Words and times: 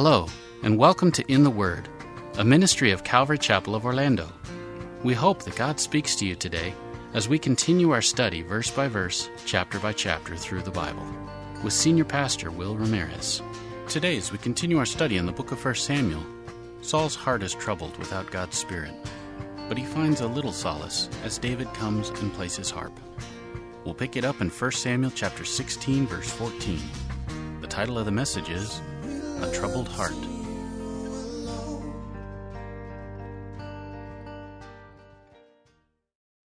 Hello, 0.00 0.28
and 0.62 0.78
welcome 0.78 1.10
to 1.10 1.24
In 1.26 1.42
the 1.42 1.50
Word, 1.50 1.88
a 2.36 2.44
ministry 2.44 2.92
of 2.92 3.02
Calvary 3.02 3.36
Chapel 3.36 3.74
of 3.74 3.84
Orlando. 3.84 4.32
We 5.02 5.12
hope 5.12 5.42
that 5.42 5.56
God 5.56 5.80
speaks 5.80 6.14
to 6.14 6.24
you 6.24 6.36
today 6.36 6.72
as 7.14 7.28
we 7.28 7.36
continue 7.36 7.90
our 7.90 8.00
study 8.00 8.42
verse 8.42 8.70
by 8.70 8.86
verse, 8.86 9.28
chapter 9.44 9.80
by 9.80 9.92
chapter 9.92 10.36
through 10.36 10.62
the 10.62 10.70
Bible 10.70 11.04
with 11.64 11.72
Senior 11.72 12.04
Pastor 12.04 12.52
Will 12.52 12.76
Ramirez. 12.76 13.42
Today, 13.88 14.16
as 14.16 14.30
we 14.30 14.38
continue 14.38 14.78
our 14.78 14.86
study 14.86 15.16
in 15.16 15.26
the 15.26 15.32
book 15.32 15.50
of 15.50 15.64
1 15.64 15.74
Samuel, 15.74 16.24
Saul's 16.80 17.16
heart 17.16 17.42
is 17.42 17.52
troubled 17.52 17.98
without 17.98 18.30
God's 18.30 18.56
Spirit, 18.56 18.94
but 19.68 19.76
he 19.76 19.84
finds 19.84 20.20
a 20.20 20.28
little 20.28 20.52
solace 20.52 21.08
as 21.24 21.38
David 21.38 21.74
comes 21.74 22.10
and 22.10 22.32
plays 22.34 22.54
his 22.54 22.70
harp. 22.70 22.92
We'll 23.84 23.94
pick 23.94 24.14
it 24.14 24.24
up 24.24 24.40
in 24.40 24.48
1 24.48 24.70
Samuel 24.70 25.10
chapter 25.12 25.44
16 25.44 26.06
verse 26.06 26.30
14. 26.30 26.78
The 27.60 27.66
title 27.66 27.98
of 27.98 28.04
the 28.04 28.12
message 28.12 28.48
is 28.48 28.80
A 29.42 29.50
Troubled 29.52 29.88
Heart. 29.88 30.14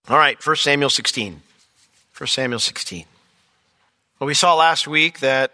All 0.08 0.18
right, 0.18 0.44
1 0.44 0.56
Samuel 0.56 0.90
16. 0.90 1.42
1 2.18 2.26
Samuel 2.26 2.58
16. 2.58 3.04
Well, 4.18 4.26
we 4.26 4.34
saw 4.34 4.54
last 4.54 4.88
week 4.88 5.20
that 5.20 5.52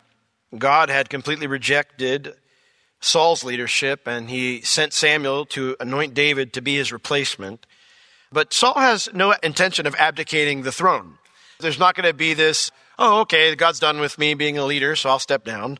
God 0.56 0.89
had 0.89 1.11
completely 1.11 1.47
rejected 1.47 2.34
Saul's 3.01 3.45
leadership 3.45 4.06
and 4.06 4.31
he 4.31 4.62
sent 4.62 4.93
Samuel 4.93 5.45
to 5.47 5.77
anoint 5.81 6.15
David 6.15 6.55
to 6.55 6.62
be 6.62 6.77
his 6.77 6.93
replacement. 6.93 7.67
But 8.33 8.53
Saul 8.53 8.79
has 8.79 9.09
no 9.12 9.34
intention 9.43 9.87
of 9.87 9.95
abdicating 9.97 10.62
the 10.62 10.73
throne. 10.73 11.19
There's 11.61 11.79
not 11.79 11.95
going 11.95 12.09
to 12.09 12.15
be 12.15 12.34
this, 12.34 12.71
oh, 12.99 13.21
okay, 13.21 13.55
God's 13.55 13.81
done 13.81 14.01
with 14.01 14.19
me 14.19 14.34
being 14.34 14.59
a 14.59 14.65
leader, 14.65 14.97
so 14.97 15.11
I'll 15.11 15.19
step 15.19 15.45
down. 15.45 15.79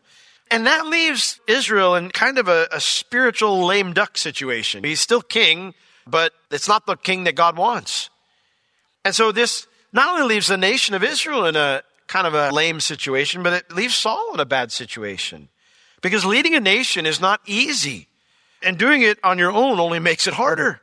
And 0.51 0.67
that 0.67 0.87
leaves 0.87 1.41
Israel 1.47 1.95
in 1.95 2.11
kind 2.11 2.39
of 2.39 2.49
a, 2.49 2.69
a 2.73 2.81
spiritual 2.81 3.67
lame 3.67 3.93
duck 3.93 4.17
situation. 4.17 4.85
He's 4.85 5.01
still 5.01 5.23
king, 5.23 5.75
but 6.07 6.33
it's 6.51 6.69
not 6.69 6.87
the 6.87 6.97
king 6.97 7.25
that 7.25 7.35
God 7.35 7.57
wants. 7.57 8.11
And 9.05 9.15
so 9.15 9.33
this 9.33 9.67
not 9.93 10.15
only 10.15 10.35
leaves 10.35 10.47
the 10.47 10.57
nation 10.57 10.95
of 10.95 11.05
Israel 11.05 11.47
in 11.47 11.57
a 11.57 11.83
kind 12.07 12.27
of 12.27 12.35
a 12.35 12.51
lame 12.51 12.81
situation, 12.81 13.43
but 13.43 13.53
it 13.53 13.73
leaves 13.73 13.95
Saul 13.95 14.33
in 14.35 14.41
a 14.41 14.47
bad 14.47 14.73
situation. 14.73 15.49
Because 16.01 16.25
leading 16.25 16.55
a 16.55 16.61
nation 16.61 17.07
is 17.07 17.21
not 17.21 17.41
easy. 17.47 18.09
And 18.63 18.79
doing 18.79 19.03
it 19.03 19.19
on 19.23 19.39
your 19.39 19.53
own 19.53 19.79
only 19.79 19.99
makes 19.99 20.27
it 20.27 20.35
harder. 20.35 20.81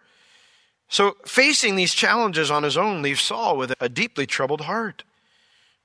So 0.88 1.18
facing 1.26 1.76
these 1.76 1.94
challenges 1.94 2.52
on 2.52 2.64
his 2.64 2.78
own 2.78 3.02
leaves 3.02 3.22
Saul 3.22 3.58
with 3.58 3.74
a 3.80 3.90
deeply 3.90 4.26
troubled 4.26 4.62
heart. 4.62 5.04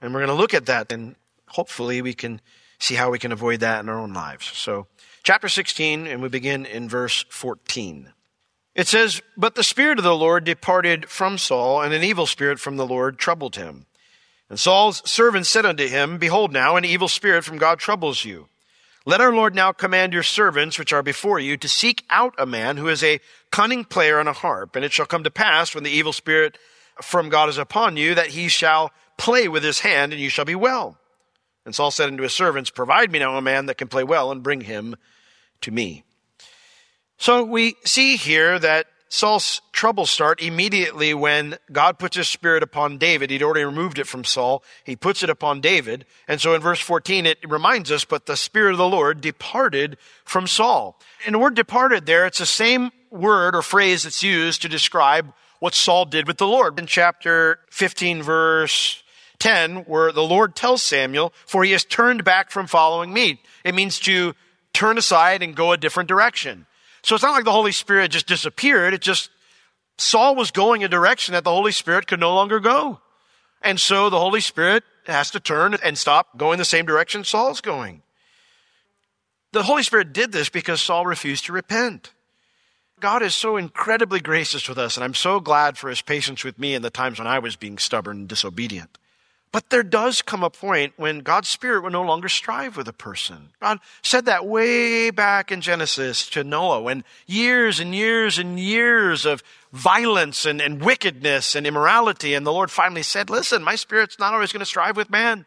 And 0.00 0.12
we're 0.12 0.20
going 0.20 0.28
to 0.28 0.40
look 0.40 0.54
at 0.54 0.66
that 0.66 0.92
and 0.92 1.16
hopefully 1.48 2.00
we 2.00 2.14
can 2.14 2.40
see 2.80 2.94
how 2.96 3.10
we 3.10 3.18
can 3.18 3.30
avoid 3.30 3.60
that 3.60 3.80
in 3.80 3.88
our 3.88 3.98
own 3.98 4.12
lives. 4.12 4.46
So 4.46 4.88
chapter 5.22 5.48
16 5.48 6.06
and 6.06 6.20
we 6.20 6.28
begin 6.28 6.66
in 6.66 6.88
verse 6.88 7.24
14. 7.28 8.12
It 8.74 8.88
says, 8.88 9.20
But 9.36 9.54
the 9.54 9.62
Spirit 9.62 9.98
of 9.98 10.04
the 10.04 10.16
Lord 10.16 10.44
departed 10.44 11.08
from 11.08 11.38
Saul, 11.38 11.82
and 11.82 11.92
an 11.92 12.02
evil 12.02 12.26
spirit 12.26 12.58
from 12.58 12.76
the 12.76 12.86
Lord 12.86 13.18
troubled 13.18 13.56
him. 13.56 13.86
And 14.48 14.58
Saul's 14.58 15.08
servants 15.08 15.48
said 15.48 15.66
unto 15.66 15.86
him, 15.86 16.18
Behold, 16.18 16.52
now 16.52 16.76
an 16.76 16.84
evil 16.84 17.08
spirit 17.08 17.44
from 17.44 17.58
God 17.58 17.78
troubles 17.78 18.24
you. 18.24 18.48
Let 19.06 19.20
our 19.20 19.32
Lord 19.32 19.54
now 19.54 19.72
command 19.72 20.12
your 20.12 20.22
servants, 20.22 20.78
which 20.78 20.92
are 20.92 21.02
before 21.02 21.40
you, 21.40 21.56
to 21.56 21.68
seek 21.68 22.04
out 22.10 22.34
a 22.36 22.46
man 22.46 22.76
who 22.76 22.88
is 22.88 23.02
a 23.02 23.20
cunning 23.50 23.84
player 23.84 24.20
on 24.20 24.28
a 24.28 24.32
harp. 24.32 24.76
And 24.76 24.84
it 24.84 24.92
shall 24.92 25.06
come 25.06 25.24
to 25.24 25.30
pass, 25.30 25.74
when 25.74 25.84
the 25.84 25.90
evil 25.90 26.12
spirit 26.12 26.58
from 27.02 27.28
God 27.28 27.48
is 27.48 27.58
upon 27.58 27.96
you, 27.96 28.14
that 28.14 28.28
he 28.28 28.48
shall 28.48 28.92
play 29.16 29.48
with 29.48 29.64
his 29.64 29.80
hand, 29.80 30.12
and 30.12 30.20
you 30.20 30.28
shall 30.28 30.44
be 30.44 30.54
well. 30.54 30.99
And 31.70 31.74
Saul 31.76 31.92
said 31.92 32.08
unto 32.08 32.24
his 32.24 32.34
servants, 32.34 32.68
Provide 32.68 33.12
me 33.12 33.20
now 33.20 33.36
a 33.36 33.40
man 33.40 33.66
that 33.66 33.78
can 33.78 33.86
play 33.86 34.02
well, 34.02 34.32
and 34.32 34.42
bring 34.42 34.62
him 34.62 34.96
to 35.60 35.70
me. 35.70 36.02
So 37.16 37.44
we 37.44 37.76
see 37.84 38.16
here 38.16 38.58
that 38.58 38.86
Saul's 39.08 39.62
troubles 39.70 40.10
start 40.10 40.42
immediately 40.42 41.14
when 41.14 41.58
God 41.70 42.00
puts 42.00 42.16
his 42.16 42.26
spirit 42.26 42.64
upon 42.64 42.98
David. 42.98 43.30
He'd 43.30 43.44
already 43.44 43.62
removed 43.62 44.00
it 44.00 44.08
from 44.08 44.24
Saul. 44.24 44.64
He 44.82 44.96
puts 44.96 45.22
it 45.22 45.30
upon 45.30 45.60
David. 45.60 46.06
And 46.26 46.40
so 46.40 46.56
in 46.56 46.60
verse 46.60 46.80
14, 46.80 47.24
it 47.24 47.38
reminds 47.48 47.92
us, 47.92 48.04
but 48.04 48.26
the 48.26 48.36
spirit 48.36 48.72
of 48.72 48.78
the 48.78 48.88
Lord 48.88 49.20
departed 49.20 49.96
from 50.24 50.48
Saul. 50.48 50.98
And 51.24 51.36
the 51.36 51.38
word 51.38 51.54
departed 51.54 52.04
there, 52.04 52.26
it's 52.26 52.38
the 52.38 52.46
same 52.46 52.90
word 53.12 53.54
or 53.54 53.62
phrase 53.62 54.02
that's 54.02 54.24
used 54.24 54.60
to 54.62 54.68
describe 54.68 55.32
what 55.60 55.74
Saul 55.74 56.04
did 56.04 56.26
with 56.26 56.38
the 56.38 56.48
Lord. 56.48 56.80
In 56.80 56.88
chapter 56.88 57.60
15, 57.70 58.24
verse 58.24 58.99
10, 59.40 59.78
where 59.86 60.12
the 60.12 60.22
Lord 60.22 60.54
tells 60.54 60.82
Samuel, 60.82 61.32
for 61.46 61.64
he 61.64 61.72
has 61.72 61.84
turned 61.84 62.22
back 62.22 62.50
from 62.50 62.68
following 62.68 63.12
me. 63.12 63.42
It 63.64 63.74
means 63.74 63.98
to 64.00 64.34
turn 64.72 64.98
aside 64.98 65.42
and 65.42 65.56
go 65.56 65.72
a 65.72 65.76
different 65.76 66.08
direction. 66.08 66.66
So 67.02 67.14
it's 67.14 67.24
not 67.24 67.32
like 67.32 67.44
the 67.44 67.52
Holy 67.52 67.72
Spirit 67.72 68.12
just 68.12 68.26
disappeared. 68.26 68.94
It 68.94 69.00
just, 69.00 69.30
Saul 69.98 70.36
was 70.36 70.50
going 70.50 70.84
a 70.84 70.88
direction 70.88 71.32
that 71.32 71.44
the 71.44 71.50
Holy 71.50 71.72
Spirit 71.72 72.06
could 72.06 72.20
no 72.20 72.34
longer 72.34 72.60
go. 72.60 73.00
And 73.62 73.80
so 73.80 74.08
the 74.08 74.20
Holy 74.20 74.40
Spirit 74.40 74.84
has 75.06 75.30
to 75.32 75.40
turn 75.40 75.74
and 75.82 75.98
stop 75.98 76.36
going 76.36 76.58
the 76.58 76.64
same 76.64 76.86
direction 76.86 77.24
Saul's 77.24 77.60
going. 77.60 78.02
The 79.52 79.64
Holy 79.64 79.82
Spirit 79.82 80.12
did 80.12 80.30
this 80.30 80.48
because 80.48 80.80
Saul 80.80 81.06
refused 81.06 81.46
to 81.46 81.52
repent. 81.52 82.12
God 83.00 83.22
is 83.22 83.34
so 83.34 83.56
incredibly 83.56 84.20
gracious 84.20 84.68
with 84.68 84.78
us, 84.78 84.96
and 84.96 85.02
I'm 85.02 85.14
so 85.14 85.40
glad 85.40 85.78
for 85.78 85.88
his 85.88 86.02
patience 86.02 86.44
with 86.44 86.58
me 86.58 86.74
in 86.74 86.82
the 86.82 86.90
times 86.90 87.18
when 87.18 87.26
I 87.26 87.38
was 87.38 87.56
being 87.56 87.78
stubborn 87.78 88.18
and 88.18 88.28
disobedient. 88.28 88.98
But 89.52 89.70
there 89.70 89.82
does 89.82 90.22
come 90.22 90.44
a 90.44 90.50
point 90.50 90.92
when 90.96 91.20
God's 91.20 91.48
Spirit 91.48 91.82
will 91.82 91.90
no 91.90 92.02
longer 92.02 92.28
strive 92.28 92.76
with 92.76 92.86
a 92.86 92.92
person. 92.92 93.48
God 93.60 93.80
said 94.00 94.26
that 94.26 94.46
way 94.46 95.10
back 95.10 95.50
in 95.50 95.60
Genesis 95.60 96.30
to 96.30 96.44
Noah 96.44 96.82
when 96.82 97.02
years 97.26 97.80
and 97.80 97.92
years 97.92 98.38
and 98.38 98.60
years 98.60 99.26
of 99.26 99.42
violence 99.72 100.46
and, 100.46 100.60
and 100.60 100.80
wickedness 100.80 101.56
and 101.56 101.66
immorality, 101.66 102.34
and 102.34 102.46
the 102.46 102.52
Lord 102.52 102.70
finally 102.70 103.02
said, 103.02 103.28
Listen, 103.28 103.64
my 103.64 103.74
Spirit's 103.74 104.20
not 104.20 104.34
always 104.34 104.52
going 104.52 104.60
to 104.60 104.66
strive 104.66 104.96
with 104.96 105.10
man. 105.10 105.46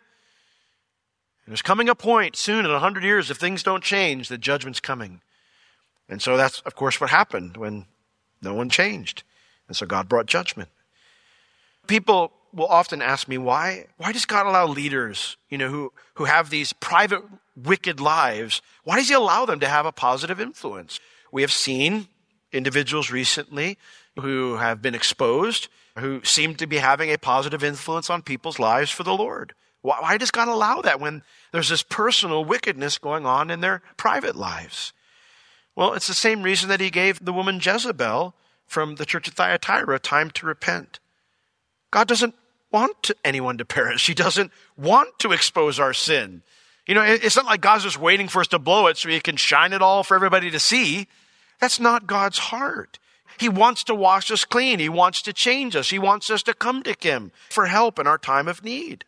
There's 1.48 1.62
coming 1.62 1.88
a 1.88 1.96
point 1.96 2.36
soon 2.36 2.66
in 2.66 2.72
a 2.72 2.80
hundred 2.80 3.04
years, 3.04 3.32
if 3.32 3.38
things 3.38 3.64
don't 3.64 3.84
change, 3.84 4.28
the 4.28 4.38
judgment's 4.38 4.80
coming. 4.82 5.22
And 6.10 6.22
so 6.22 6.36
that's, 6.36 6.60
of 6.62 6.76
course, 6.76 7.00
what 7.00 7.10
happened 7.10 7.56
when 7.56 7.86
no 8.42 8.54
one 8.54 8.70
changed. 8.70 9.24
And 9.68 9.78
so 9.78 9.86
God 9.86 10.10
brought 10.10 10.26
judgment. 10.26 10.70
People 11.88 12.32
will 12.54 12.68
often 12.68 13.02
ask 13.02 13.28
me 13.28 13.38
why 13.38 13.88
why 13.98 14.12
does 14.12 14.26
God 14.26 14.46
allow 14.46 14.68
leaders, 14.68 15.38
you 15.50 15.58
know, 15.58 15.70
who 15.70 15.94
who 16.16 16.26
have 16.26 16.50
these 16.50 16.74
private 16.74 17.24
wicked 17.56 18.00
lives, 18.00 18.62
why 18.84 18.98
does 18.98 19.10
he 19.10 19.14
allow 19.14 19.46
them 19.46 19.60
to 19.60 19.68
have 19.68 19.86
a 19.86 19.92
positive 19.92 20.40
influence? 20.40 21.00
We 21.32 21.42
have 21.42 21.52
seen 21.52 22.08
individuals 22.52 23.12
recently 23.12 23.78
who 24.20 24.58
have 24.58 24.82
been 24.82 24.96
exposed 24.96 25.68
who 26.00 26.24
seem 26.24 26.56
to 26.56 26.68
be 26.68 26.78
having 26.78 27.12
a 27.12 27.18
positive 27.18 27.64
influence 27.64 28.10
on 28.10 28.22
people's 28.22 28.60
lives 28.60 28.90
for 28.90 29.04
the 29.04 29.14
Lord. 29.14 29.54
Why, 29.82 30.00
why 30.00 30.18
does 30.18 30.32
God 30.32 30.48
allow 30.48 30.82
that 30.82 31.00
when 31.00 31.24
there's 31.52 31.70
this 31.70 31.84
personal 31.84 32.44
wickedness 32.44 32.98
going 32.98 33.26
on 33.26 33.52
in 33.52 33.62
their 33.62 33.82
private 33.98 34.36
lives? 34.36 34.94
Well, 35.76 35.94
it's 35.94 36.08
the 36.08 36.14
same 36.14 36.44
reason 36.44 36.70
that 36.70 36.80
he 36.80 36.90
gave 36.90 37.24
the 37.24 37.34
woman 37.34 37.60
Jezebel 37.62 38.34
from 38.66 38.96
the 38.96 39.06
church 39.06 39.28
of 39.28 39.34
Thyatira 39.34 40.00
time 40.00 40.32
to 40.32 40.46
repent. 40.46 41.00
God 41.92 42.08
doesn't 42.08 42.36
want 42.74 43.12
anyone 43.24 43.60
to 43.60 43.66
perish. 43.66 44.08
He 44.08 44.14
doesn't 44.14 44.52
want 44.76 45.20
to 45.20 45.32
expose 45.32 45.80
our 45.80 45.94
sin. 45.94 46.42
You 46.88 46.96
know, 46.96 47.04
it's 47.04 47.38
not 47.38 47.46
like 47.46 47.62
God's 47.62 47.84
just 47.84 48.00
waiting 48.00 48.28
for 48.28 48.42
us 48.42 48.48
to 48.48 48.60
blow 48.60 48.88
it 48.88 48.98
so 48.98 49.08
he 49.08 49.22
can 49.22 49.38
shine 49.38 49.72
it 49.72 49.82
all 49.82 50.04
for 50.04 50.16
everybody 50.16 50.52
to 50.52 50.60
see. 50.60 51.08
That's 51.62 51.80
not 51.80 52.08
God's 52.08 52.40
heart. 52.40 53.00
He 53.40 53.48
wants 53.48 53.84
to 53.86 53.96
wash 53.96 54.30
us 54.32 54.44
clean. 54.44 54.80
He 54.80 54.90
wants 54.90 55.22
to 55.24 55.34
change 55.34 55.76
us. 55.76 55.90
He 55.90 56.00
wants 56.00 56.30
us 56.30 56.44
to 56.44 56.54
come 56.54 56.84
to 56.84 56.96
Him 57.00 57.32
for 57.50 57.68
help 57.68 58.00
in 58.00 58.08
our 58.08 58.18
time 58.18 58.48
of 58.48 58.64
need. 58.64 59.06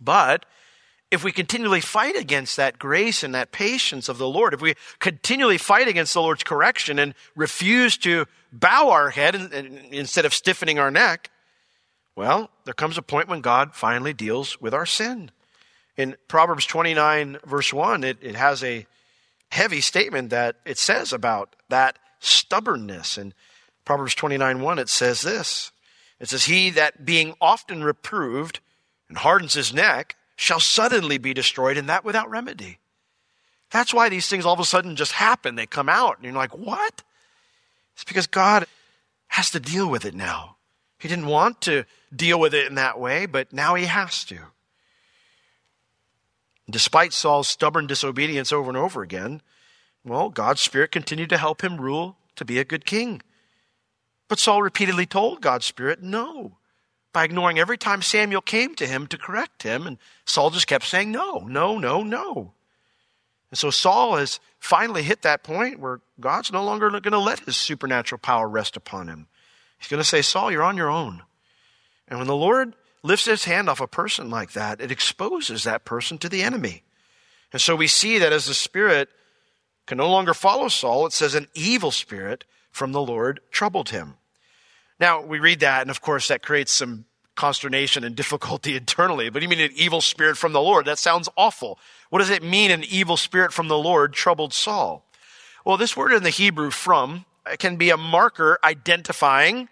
But 0.00 0.44
if 1.10 1.24
we 1.24 1.32
continually 1.32 1.80
fight 1.80 2.16
against 2.16 2.56
that 2.56 2.78
grace 2.78 3.22
and 3.22 3.34
that 3.34 3.52
patience 3.52 4.08
of 4.08 4.18
the 4.18 4.28
Lord, 4.28 4.52
if 4.52 4.60
we 4.60 4.74
continually 4.98 5.58
fight 5.58 5.88
against 5.88 6.14
the 6.14 6.20
Lord's 6.20 6.44
correction 6.44 6.98
and 6.98 7.14
refuse 7.34 7.96
to 7.98 8.26
bow 8.52 8.90
our 8.90 9.10
head 9.10 9.34
instead 9.90 10.24
of 10.24 10.34
stiffening 10.34 10.78
our 10.78 10.90
neck, 10.90 11.30
well, 12.16 12.50
there 12.64 12.74
comes 12.74 12.98
a 12.98 13.02
point 13.02 13.28
when 13.28 13.40
God 13.40 13.74
finally 13.74 14.12
deals 14.12 14.60
with 14.60 14.74
our 14.74 14.86
sin. 14.86 15.30
In 15.96 16.16
Proverbs 16.28 16.66
29, 16.66 17.38
verse 17.44 17.72
1, 17.72 18.04
it, 18.04 18.18
it 18.20 18.34
has 18.34 18.62
a 18.62 18.86
heavy 19.50 19.80
statement 19.80 20.30
that 20.30 20.56
it 20.64 20.78
says 20.78 21.12
about 21.12 21.56
that 21.68 21.98
stubbornness. 22.20 23.18
In 23.18 23.34
Proverbs 23.84 24.14
29, 24.14 24.60
1, 24.60 24.78
it 24.78 24.88
says 24.88 25.22
this 25.22 25.72
It 26.20 26.28
says, 26.28 26.44
He 26.44 26.70
that 26.70 27.04
being 27.04 27.34
often 27.40 27.84
reproved 27.84 28.60
and 29.08 29.18
hardens 29.18 29.54
his 29.54 29.72
neck, 29.72 30.16
shall 30.36 30.60
suddenly 30.60 31.18
be 31.18 31.34
destroyed, 31.34 31.76
and 31.76 31.88
that 31.88 32.04
without 32.04 32.30
remedy. 32.30 32.78
That's 33.70 33.94
why 33.94 34.08
these 34.08 34.28
things 34.28 34.44
all 34.44 34.54
of 34.54 34.60
a 34.60 34.64
sudden 34.64 34.96
just 34.96 35.12
happen. 35.12 35.54
They 35.54 35.66
come 35.66 35.88
out, 35.88 36.16
and 36.16 36.24
you're 36.24 36.34
like, 36.34 36.56
what? 36.56 37.02
It's 37.94 38.04
because 38.04 38.26
God 38.26 38.66
has 39.28 39.50
to 39.50 39.60
deal 39.60 39.88
with 39.88 40.04
it 40.04 40.14
now. 40.14 40.56
He 41.04 41.08
didn't 41.08 41.26
want 41.26 41.60
to 41.60 41.84
deal 42.16 42.40
with 42.40 42.54
it 42.54 42.66
in 42.66 42.76
that 42.76 42.98
way, 42.98 43.26
but 43.26 43.52
now 43.52 43.74
he 43.74 43.84
has 43.84 44.24
to. 44.24 44.38
Despite 46.70 47.12
Saul's 47.12 47.46
stubborn 47.46 47.86
disobedience 47.86 48.50
over 48.54 48.70
and 48.70 48.78
over 48.78 49.02
again, 49.02 49.42
well, 50.02 50.30
God's 50.30 50.62
Spirit 50.62 50.92
continued 50.92 51.28
to 51.28 51.36
help 51.36 51.62
him 51.62 51.78
rule 51.78 52.16
to 52.36 52.46
be 52.46 52.58
a 52.58 52.64
good 52.64 52.86
king. 52.86 53.20
But 54.28 54.38
Saul 54.38 54.62
repeatedly 54.62 55.04
told 55.04 55.42
God's 55.42 55.66
Spirit 55.66 56.02
no 56.02 56.56
by 57.12 57.24
ignoring 57.24 57.58
every 57.58 57.76
time 57.76 58.00
Samuel 58.00 58.40
came 58.40 58.74
to 58.76 58.86
him 58.86 59.06
to 59.08 59.18
correct 59.18 59.62
him. 59.62 59.86
And 59.86 59.98
Saul 60.24 60.48
just 60.48 60.66
kept 60.66 60.86
saying, 60.86 61.10
no, 61.10 61.40
no, 61.40 61.76
no, 61.76 62.02
no. 62.02 62.54
And 63.50 63.58
so 63.58 63.68
Saul 63.68 64.16
has 64.16 64.40
finally 64.58 65.02
hit 65.02 65.20
that 65.20 65.42
point 65.42 65.80
where 65.80 66.00
God's 66.18 66.50
no 66.50 66.64
longer 66.64 66.88
going 66.88 67.02
to 67.02 67.18
let 67.18 67.40
his 67.40 67.58
supernatural 67.58 68.20
power 68.20 68.48
rest 68.48 68.74
upon 68.74 69.08
him. 69.08 69.26
He's 69.78 69.88
going 69.88 70.02
to 70.02 70.08
say, 70.08 70.22
Saul, 70.22 70.50
you're 70.50 70.62
on 70.62 70.76
your 70.76 70.90
own. 70.90 71.22
And 72.08 72.18
when 72.18 72.28
the 72.28 72.36
Lord 72.36 72.74
lifts 73.02 73.26
his 73.26 73.44
hand 73.44 73.68
off 73.68 73.80
a 73.80 73.86
person 73.86 74.30
like 74.30 74.52
that, 74.52 74.80
it 74.80 74.90
exposes 74.90 75.64
that 75.64 75.84
person 75.84 76.18
to 76.18 76.28
the 76.28 76.42
enemy. 76.42 76.82
And 77.52 77.60
so 77.60 77.76
we 77.76 77.86
see 77.86 78.18
that 78.18 78.32
as 78.32 78.46
the 78.46 78.54
Spirit 78.54 79.08
can 79.86 79.98
no 79.98 80.10
longer 80.10 80.34
follow 80.34 80.68
Saul, 80.68 81.06
it 81.06 81.12
says 81.12 81.34
an 81.34 81.48
evil 81.54 81.90
spirit 81.90 82.44
from 82.70 82.92
the 82.92 83.02
Lord 83.02 83.40
troubled 83.50 83.90
him. 83.90 84.14
Now, 84.98 85.20
we 85.20 85.38
read 85.38 85.60
that, 85.60 85.82
and 85.82 85.90
of 85.90 86.00
course, 86.00 86.28
that 86.28 86.42
creates 86.42 86.72
some 86.72 87.04
consternation 87.34 88.04
and 88.04 88.16
difficulty 88.16 88.76
internally. 88.76 89.30
But 89.30 89.42
you 89.42 89.48
mean 89.48 89.60
an 89.60 89.72
evil 89.74 90.00
spirit 90.00 90.36
from 90.36 90.52
the 90.52 90.60
Lord? 90.60 90.86
That 90.86 90.98
sounds 90.98 91.28
awful. 91.36 91.78
What 92.10 92.20
does 92.20 92.30
it 92.30 92.42
mean, 92.42 92.70
an 92.70 92.84
evil 92.84 93.16
spirit 93.16 93.52
from 93.52 93.68
the 93.68 93.78
Lord 93.78 94.12
troubled 94.12 94.54
Saul? 94.54 95.04
Well, 95.64 95.76
this 95.76 95.96
word 95.96 96.12
in 96.12 96.22
the 96.22 96.30
Hebrew, 96.30 96.70
from, 96.70 97.24
can 97.58 97.76
be 97.76 97.90
a 97.90 97.96
marker 97.96 98.58
identifying, 98.64 99.68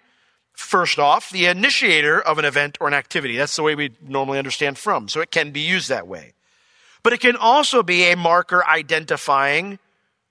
first 0.53 0.99
off, 0.99 1.31
the 1.31 1.47
initiator 1.47 2.21
of 2.21 2.39
an 2.39 2.45
event 2.45 2.79
or 2.81 2.89
an 2.89 2.95
activity. 2.95 3.37
That's 3.37 3.57
the 3.57 3.63
way 3.63 3.75
we 3.75 3.91
normally 4.03 4.39
understand 4.39 4.79
from. 4.79 5.09
So 5.09 5.21
it 5.21 5.31
can 5.31 5.51
be 5.51 5.61
used 5.61 5.89
that 5.89 6.07
way. 6.07 6.35
But 7.03 7.13
it 7.13 7.21
can 7.21 7.37
also 7.37 7.83
be 7.83 8.05
a 8.05 8.17
marker 8.17 8.65
identifying 8.65 9.79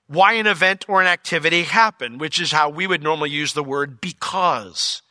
why 0.06 0.34
an 0.34 0.46
event 0.46 0.84
or 0.88 1.00
an 1.00 1.06
activity 1.06 1.62
happened, 1.62 2.20
which 2.20 2.40
is 2.40 2.52
how 2.52 2.68
we 2.68 2.86
would 2.86 3.02
normally 3.02 3.30
use 3.30 3.52
the 3.52 3.64
word 3.64 4.00
because. 4.00 5.02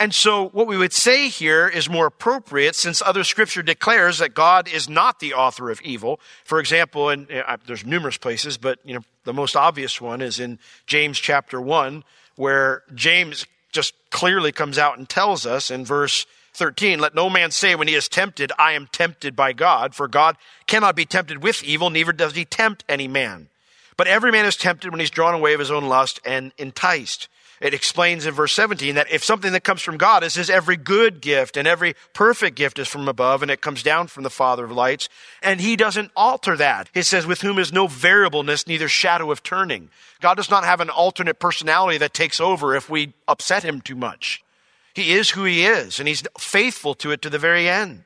And 0.00 0.14
so 0.14 0.48
what 0.48 0.66
we 0.66 0.78
would 0.78 0.94
say 0.94 1.28
here 1.28 1.68
is 1.68 1.90
more 1.90 2.06
appropriate 2.06 2.74
since 2.74 3.02
other 3.02 3.22
scripture 3.22 3.62
declares 3.62 4.16
that 4.16 4.32
God 4.32 4.66
is 4.66 4.88
not 4.88 5.20
the 5.20 5.34
author 5.34 5.70
of 5.70 5.78
evil. 5.82 6.18
For 6.42 6.58
example, 6.58 7.10
and 7.10 7.30
uh, 7.30 7.58
there's 7.66 7.84
numerous 7.84 8.16
places, 8.16 8.56
but 8.56 8.78
you 8.82 8.94
know, 8.94 9.02
the 9.24 9.34
most 9.34 9.54
obvious 9.54 10.00
one 10.00 10.22
is 10.22 10.40
in 10.40 10.58
James 10.86 11.18
chapter 11.18 11.60
1 11.60 12.02
where 12.36 12.82
James 12.94 13.44
just 13.72 13.92
clearly 14.08 14.52
comes 14.52 14.78
out 14.78 14.96
and 14.96 15.06
tells 15.06 15.44
us 15.44 15.70
in 15.70 15.84
verse 15.84 16.24
13, 16.54 16.98
let 16.98 17.14
no 17.14 17.28
man 17.28 17.50
say 17.50 17.74
when 17.74 17.86
he 17.86 17.94
is 17.94 18.08
tempted, 18.08 18.50
I 18.58 18.72
am 18.72 18.88
tempted 18.90 19.36
by 19.36 19.52
God, 19.52 19.94
for 19.94 20.08
God 20.08 20.36
cannot 20.66 20.96
be 20.96 21.04
tempted 21.04 21.42
with 21.42 21.62
evil, 21.62 21.90
neither 21.90 22.12
does 22.12 22.34
he 22.34 22.46
tempt 22.46 22.84
any 22.88 23.06
man. 23.06 23.48
But 23.98 24.06
every 24.06 24.32
man 24.32 24.46
is 24.46 24.56
tempted 24.56 24.90
when 24.90 25.00
he's 25.00 25.10
drawn 25.10 25.34
away 25.34 25.52
of 25.52 25.60
his 25.60 25.70
own 25.70 25.84
lust 25.84 26.20
and 26.24 26.52
enticed. 26.56 27.28
It 27.60 27.74
explains 27.74 28.24
in 28.24 28.32
verse 28.32 28.54
17 28.54 28.94
that 28.94 29.10
if 29.10 29.22
something 29.22 29.52
that 29.52 29.64
comes 29.64 29.82
from 29.82 29.98
God, 29.98 30.24
it 30.24 30.30
says 30.30 30.48
every 30.48 30.78
good 30.78 31.20
gift 31.20 31.58
and 31.58 31.68
every 31.68 31.94
perfect 32.14 32.56
gift 32.56 32.78
is 32.78 32.88
from 32.88 33.06
above 33.06 33.42
and 33.42 33.50
it 33.50 33.60
comes 33.60 33.82
down 33.82 34.06
from 34.06 34.22
the 34.22 34.30
Father 34.30 34.64
of 34.64 34.72
lights. 34.72 35.10
And 35.42 35.60
he 35.60 35.76
doesn't 35.76 36.10
alter 36.16 36.56
that. 36.56 36.88
It 36.94 37.02
says 37.02 37.26
with 37.26 37.42
whom 37.42 37.58
is 37.58 37.70
no 37.70 37.86
variableness, 37.86 38.66
neither 38.66 38.88
shadow 38.88 39.30
of 39.30 39.42
turning. 39.42 39.90
God 40.22 40.36
does 40.36 40.48
not 40.48 40.64
have 40.64 40.80
an 40.80 40.88
alternate 40.88 41.38
personality 41.38 41.98
that 41.98 42.14
takes 42.14 42.40
over 42.40 42.74
if 42.74 42.88
we 42.88 43.12
upset 43.28 43.62
him 43.62 43.82
too 43.82 43.96
much. 43.96 44.42
He 44.94 45.12
is 45.12 45.30
who 45.30 45.44
he 45.44 45.66
is 45.66 45.98
and 45.98 46.08
he's 46.08 46.22
faithful 46.38 46.94
to 46.94 47.10
it 47.10 47.20
to 47.22 47.30
the 47.30 47.38
very 47.38 47.68
end. 47.68 48.04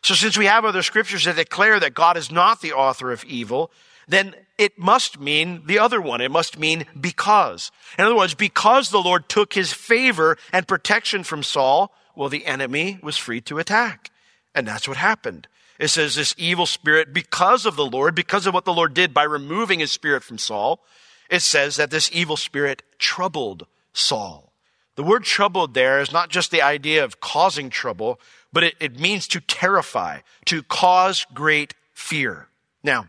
So 0.00 0.14
since 0.14 0.38
we 0.38 0.46
have 0.46 0.64
other 0.64 0.84
scriptures 0.84 1.24
that 1.24 1.34
declare 1.34 1.80
that 1.80 1.94
God 1.94 2.16
is 2.16 2.30
not 2.30 2.60
the 2.60 2.72
author 2.72 3.10
of 3.10 3.24
evil, 3.24 3.72
then 4.08 4.34
it 4.58 4.78
must 4.78 5.20
mean 5.20 5.62
the 5.66 5.78
other 5.78 6.00
one. 6.00 6.20
It 6.20 6.30
must 6.30 6.58
mean 6.58 6.86
because. 6.98 7.70
In 7.98 8.04
other 8.04 8.16
words, 8.16 8.34
because 8.34 8.90
the 8.90 9.02
Lord 9.02 9.28
took 9.28 9.52
his 9.52 9.72
favor 9.72 10.38
and 10.52 10.68
protection 10.68 11.24
from 11.24 11.42
Saul, 11.42 11.92
well, 12.14 12.28
the 12.28 12.46
enemy 12.46 12.98
was 13.02 13.16
free 13.16 13.40
to 13.42 13.58
attack. 13.58 14.10
And 14.54 14.66
that's 14.66 14.88
what 14.88 14.96
happened. 14.96 15.48
It 15.78 15.88
says 15.88 16.14
this 16.14 16.34
evil 16.38 16.66
spirit, 16.66 17.12
because 17.12 17.66
of 17.66 17.76
the 17.76 17.84
Lord, 17.84 18.14
because 18.14 18.46
of 18.46 18.54
what 18.54 18.64
the 18.64 18.72
Lord 18.72 18.94
did 18.94 19.12
by 19.12 19.24
removing 19.24 19.80
his 19.80 19.92
spirit 19.92 20.22
from 20.22 20.38
Saul, 20.38 20.82
it 21.28 21.42
says 21.42 21.76
that 21.76 21.90
this 21.90 22.10
evil 22.12 22.36
spirit 22.36 22.82
troubled 22.98 23.66
Saul. 23.92 24.52
The 24.94 25.02
word 25.02 25.24
troubled 25.24 25.74
there 25.74 26.00
is 26.00 26.12
not 26.12 26.30
just 26.30 26.50
the 26.50 26.62
idea 26.62 27.04
of 27.04 27.20
causing 27.20 27.68
trouble, 27.68 28.18
but 28.52 28.64
it, 28.64 28.74
it 28.80 28.98
means 28.98 29.28
to 29.28 29.40
terrify, 29.40 30.20
to 30.46 30.62
cause 30.62 31.26
great 31.34 31.74
fear. 31.92 32.48
Now, 32.82 33.08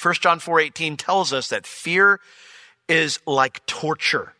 1 0.00 0.14
John 0.20 0.40
4:18 0.40 0.96
tells 0.96 1.32
us 1.32 1.48
that 1.48 1.66
fear 1.66 2.20
is 2.88 3.20
like 3.26 3.64
torture. 3.66 4.34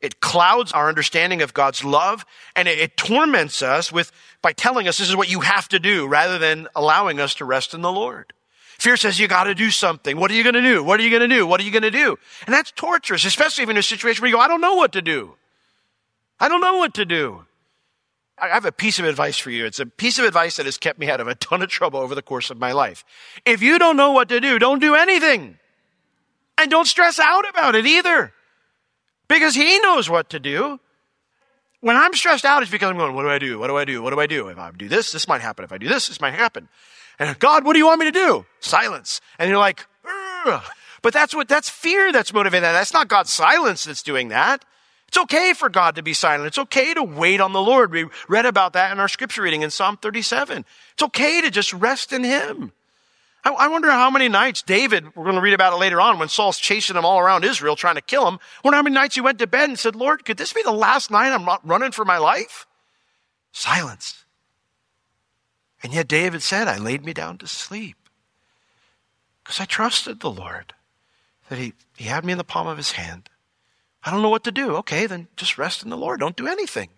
It 0.00 0.20
clouds 0.20 0.72
our 0.72 0.88
understanding 0.88 1.42
of 1.42 1.52
God's 1.52 1.84
love 1.84 2.24
and 2.56 2.66
it, 2.66 2.78
it, 2.78 2.96
torments 2.96 3.60
us 3.60 3.92
with 3.92 4.12
by 4.40 4.52
telling 4.52 4.88
us 4.88 4.96
this 4.96 5.10
is 5.10 5.16
what 5.16 5.30
you 5.30 5.40
have 5.40 5.68
to 5.68 5.78
do 5.78 6.06
rather 6.06 6.38
than 6.38 6.68
allowing 6.74 7.20
us 7.20 7.34
to 7.34 7.44
rest 7.44 7.74
in 7.74 7.82
the 7.82 7.92
Lord. 7.92 8.32
Fear 8.78 8.96
says 8.96 9.20
you 9.20 9.28
got 9.28 9.44
to 9.44 9.54
do 9.54 9.70
something. 9.70 10.16
What 10.16 10.30
are 10.30 10.34
you 10.34 10.42
going 10.42 10.54
to 10.54 10.62
do? 10.62 10.82
What 10.82 10.98
are 10.98 11.02
you 11.02 11.10
going 11.10 11.28
to 11.28 11.36
do? 11.36 11.46
What 11.46 11.60
are 11.60 11.64
you 11.64 11.70
going 11.70 11.82
to 11.82 11.90
do? 11.90 12.18
And 12.46 12.54
that's 12.54 12.70
torturous, 12.70 13.26
especially 13.26 13.64
if 13.64 13.70
in 13.70 13.76
a 13.76 13.82
situation 13.82 14.22
where 14.22 14.30
you 14.30 14.36
go, 14.36 14.40
I 14.40 14.48
don't 14.48 14.62
know 14.62 14.76
what 14.76 14.92
to 14.92 15.02
do. 15.02 15.34
I 16.40 16.48
don't 16.48 16.62
know 16.62 16.78
what 16.78 16.94
to 16.94 17.04
do. 17.04 17.44
I 18.40 18.48
have 18.48 18.64
a 18.64 18.72
piece 18.72 18.98
of 18.98 19.04
advice 19.04 19.38
for 19.38 19.50
you. 19.50 19.66
It's 19.66 19.78
a 19.80 19.86
piece 19.86 20.18
of 20.18 20.24
advice 20.24 20.56
that 20.56 20.66
has 20.66 20.78
kept 20.78 20.98
me 20.98 21.10
out 21.10 21.20
of 21.20 21.28
a 21.28 21.34
ton 21.34 21.62
of 21.62 21.68
trouble 21.68 22.00
over 22.00 22.14
the 22.14 22.22
course 22.22 22.50
of 22.50 22.58
my 22.58 22.72
life. 22.72 23.04
If 23.44 23.62
you 23.62 23.78
don't 23.78 23.96
know 23.96 24.12
what 24.12 24.28
to 24.30 24.40
do, 24.40 24.58
don't 24.58 24.78
do 24.80 24.94
anything. 24.94 25.58
And 26.58 26.70
don't 26.70 26.86
stress 26.86 27.18
out 27.18 27.48
about 27.48 27.74
it 27.74 27.86
either. 27.86 28.32
Because 29.28 29.54
he 29.54 29.78
knows 29.80 30.10
what 30.10 30.30
to 30.30 30.40
do. 30.40 30.80
When 31.80 31.96
I'm 31.96 32.12
stressed 32.14 32.44
out, 32.44 32.62
it's 32.62 32.70
because 32.70 32.90
I'm 32.90 32.98
going, 32.98 33.14
what 33.14 33.22
do 33.22 33.30
I 33.30 33.38
do? 33.38 33.58
What 33.58 33.68
do 33.68 33.76
I 33.76 33.84
do? 33.84 34.02
What 34.02 34.10
do 34.10 34.20
I 34.20 34.26
do? 34.26 34.48
If 34.48 34.58
I 34.58 34.70
do 34.70 34.88
this, 34.88 35.12
this 35.12 35.28
might 35.28 35.40
happen. 35.40 35.64
If 35.64 35.72
I 35.72 35.78
do 35.78 35.88
this, 35.88 36.08
this 36.08 36.20
might 36.20 36.34
happen. 36.34 36.68
And 37.18 37.38
God, 37.38 37.64
what 37.64 37.74
do 37.74 37.78
you 37.78 37.86
want 37.86 38.00
me 38.00 38.06
to 38.06 38.12
do? 38.12 38.46
Silence. 38.60 39.20
And 39.38 39.48
you're 39.48 39.58
like, 39.58 39.86
Ugh. 40.04 40.62
but 41.02 41.12
that's 41.12 41.34
what, 41.34 41.48
that's 41.48 41.70
fear 41.70 42.12
that's 42.12 42.32
motivating 42.32 42.62
that. 42.62 42.72
That's 42.72 42.92
not 42.92 43.08
God's 43.08 43.32
silence 43.32 43.84
that's 43.84 44.02
doing 44.02 44.28
that. 44.28 44.64
It's 45.10 45.18
okay 45.18 45.54
for 45.54 45.68
God 45.68 45.96
to 45.96 46.04
be 46.04 46.14
silent. 46.14 46.46
It's 46.46 46.58
okay 46.58 46.94
to 46.94 47.02
wait 47.02 47.40
on 47.40 47.52
the 47.52 47.60
Lord. 47.60 47.90
We 47.90 48.06
read 48.28 48.46
about 48.46 48.74
that 48.74 48.92
in 48.92 49.00
our 49.00 49.08
scripture 49.08 49.42
reading 49.42 49.62
in 49.62 49.70
Psalm 49.70 49.96
37. 49.96 50.64
It's 50.92 51.02
okay 51.02 51.40
to 51.40 51.50
just 51.50 51.72
rest 51.72 52.12
in 52.12 52.22
Him. 52.22 52.70
I, 53.42 53.50
I 53.50 53.66
wonder 53.66 53.90
how 53.90 54.08
many 54.08 54.28
nights 54.28 54.62
David, 54.62 55.16
we're 55.16 55.24
going 55.24 55.34
to 55.34 55.40
read 55.40 55.52
about 55.52 55.72
it 55.72 55.80
later 55.80 56.00
on 56.00 56.20
when 56.20 56.28
Saul's 56.28 56.60
chasing 56.60 56.94
him 56.94 57.04
all 57.04 57.18
around 57.18 57.44
Israel 57.44 57.74
trying 57.74 57.96
to 57.96 58.00
kill 58.00 58.28
him. 58.28 58.38
Wonder 58.62 58.76
how 58.76 58.84
many 58.84 58.94
nights 58.94 59.16
he 59.16 59.20
went 59.20 59.40
to 59.40 59.48
bed 59.48 59.68
and 59.68 59.76
said, 59.76 59.96
Lord, 59.96 60.24
could 60.24 60.36
this 60.36 60.52
be 60.52 60.62
the 60.62 60.70
last 60.70 61.10
night 61.10 61.32
I'm 61.32 61.44
not 61.44 61.66
running 61.66 61.90
for 61.90 62.04
my 62.04 62.18
life? 62.18 62.68
Silence. 63.50 64.24
And 65.82 65.92
yet 65.92 66.06
David 66.06 66.40
said, 66.40 66.68
I 66.68 66.78
laid 66.78 67.04
me 67.04 67.12
down 67.12 67.36
to 67.38 67.48
sleep 67.48 67.96
because 69.42 69.58
I 69.58 69.64
trusted 69.64 70.20
the 70.20 70.30
Lord 70.30 70.72
that 71.48 71.58
he, 71.58 71.72
he 71.96 72.04
had 72.04 72.24
me 72.24 72.30
in 72.30 72.38
the 72.38 72.44
palm 72.44 72.68
of 72.68 72.76
his 72.76 72.92
hand. 72.92 73.29
I 74.02 74.10
don't 74.10 74.22
know 74.22 74.30
what 74.30 74.44
to 74.44 74.52
do. 74.52 74.76
Okay, 74.76 75.06
then 75.06 75.28
just 75.36 75.58
rest 75.58 75.82
in 75.82 75.90
the 75.90 75.96
Lord. 75.96 76.20
Don't 76.20 76.36
do 76.36 76.46
anything. 76.46 76.88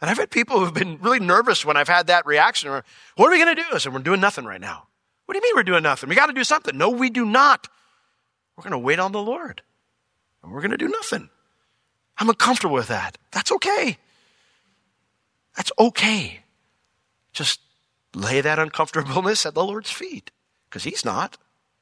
And 0.00 0.10
I've 0.10 0.18
had 0.18 0.30
people 0.30 0.60
who've 0.60 0.74
been 0.74 0.98
really 1.00 1.20
nervous 1.20 1.64
when 1.64 1.76
I've 1.76 1.88
had 1.88 2.08
that 2.08 2.26
reaction. 2.26 2.68
Or, 2.68 2.84
what 3.16 3.28
are 3.28 3.30
we 3.30 3.42
going 3.42 3.56
to 3.56 3.62
do? 3.62 3.68
I 3.72 3.78
said, 3.78 3.94
we're 3.94 4.00
doing 4.00 4.20
nothing 4.20 4.44
right 4.44 4.60
now. 4.60 4.88
What 5.24 5.32
do 5.32 5.38
you 5.38 5.42
mean 5.42 5.56
we're 5.56 5.62
doing 5.62 5.82
nothing? 5.82 6.08
We 6.08 6.14
got 6.14 6.26
to 6.26 6.32
do 6.32 6.44
something. 6.44 6.76
No, 6.76 6.90
we 6.90 7.08
do 7.08 7.24
not. 7.24 7.68
We're 8.56 8.62
going 8.62 8.72
to 8.72 8.78
wait 8.78 8.98
on 8.98 9.12
the 9.12 9.22
Lord. 9.22 9.62
And 10.42 10.52
we're 10.52 10.60
going 10.60 10.70
to 10.70 10.76
do 10.76 10.88
nothing. 10.88 11.30
I'm 12.18 12.28
uncomfortable 12.28 12.74
with 12.74 12.88
that. 12.88 13.18
That's 13.32 13.50
okay. 13.52 13.98
That's 15.56 15.72
okay. 15.78 16.40
Just 17.32 17.60
lay 18.14 18.40
that 18.40 18.58
uncomfortableness 18.58 19.46
at 19.46 19.54
the 19.54 19.64
Lord's 19.64 19.90
feet 19.90 20.30
because 20.68 20.84
He's 20.84 21.04
not. 21.04 21.38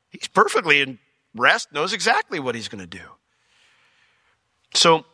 He's 0.09 0.29
perfectly 0.29 0.81
in 0.81 0.99
rest, 1.35 1.73
knows 1.73 1.93
exactly 1.93 2.39
what 2.41 2.55
He's 2.55 2.69
going 2.69 2.81
to 2.81 2.99
do. 2.99 3.05
So, 4.75 5.05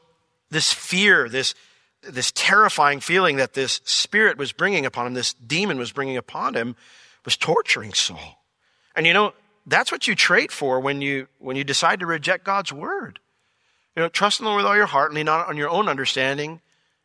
this 0.50 0.72
fear, 0.72 1.28
this, 1.28 1.54
this 2.02 2.32
terrifying 2.34 3.00
feeling 3.00 3.36
that 3.36 3.54
this 3.54 3.80
spirit 3.84 4.36
was 4.36 4.52
bringing 4.52 4.86
upon 4.86 5.06
him, 5.06 5.14
this 5.14 5.32
demon 5.34 5.78
was 5.78 5.92
bringing 5.92 6.16
upon 6.16 6.54
him, 6.54 6.76
was 7.24 7.36
torturing 7.36 7.92
Saul. 7.92 8.42
And 8.96 9.06
you 9.06 9.14
know, 9.14 9.32
that's 9.66 9.92
what 9.92 10.08
you 10.08 10.14
trade 10.14 10.50
for 10.50 10.80
when 10.80 11.00
you, 11.02 11.28
when 11.38 11.56
you 11.56 11.64
decide 11.64 12.00
to 12.00 12.06
reject 12.06 12.44
God's 12.44 12.72
word. 12.72 13.20
You 13.94 14.02
know, 14.02 14.08
trust 14.08 14.40
in 14.40 14.44
the 14.44 14.50
Lord 14.50 14.62
with 14.62 14.66
all 14.66 14.76
your 14.76 14.86
heart 14.86 15.10
and 15.10 15.16
lean 15.16 15.26
not 15.26 15.48
on 15.48 15.56
your 15.56 15.68
own 15.68 15.88
understanding, 15.88 16.60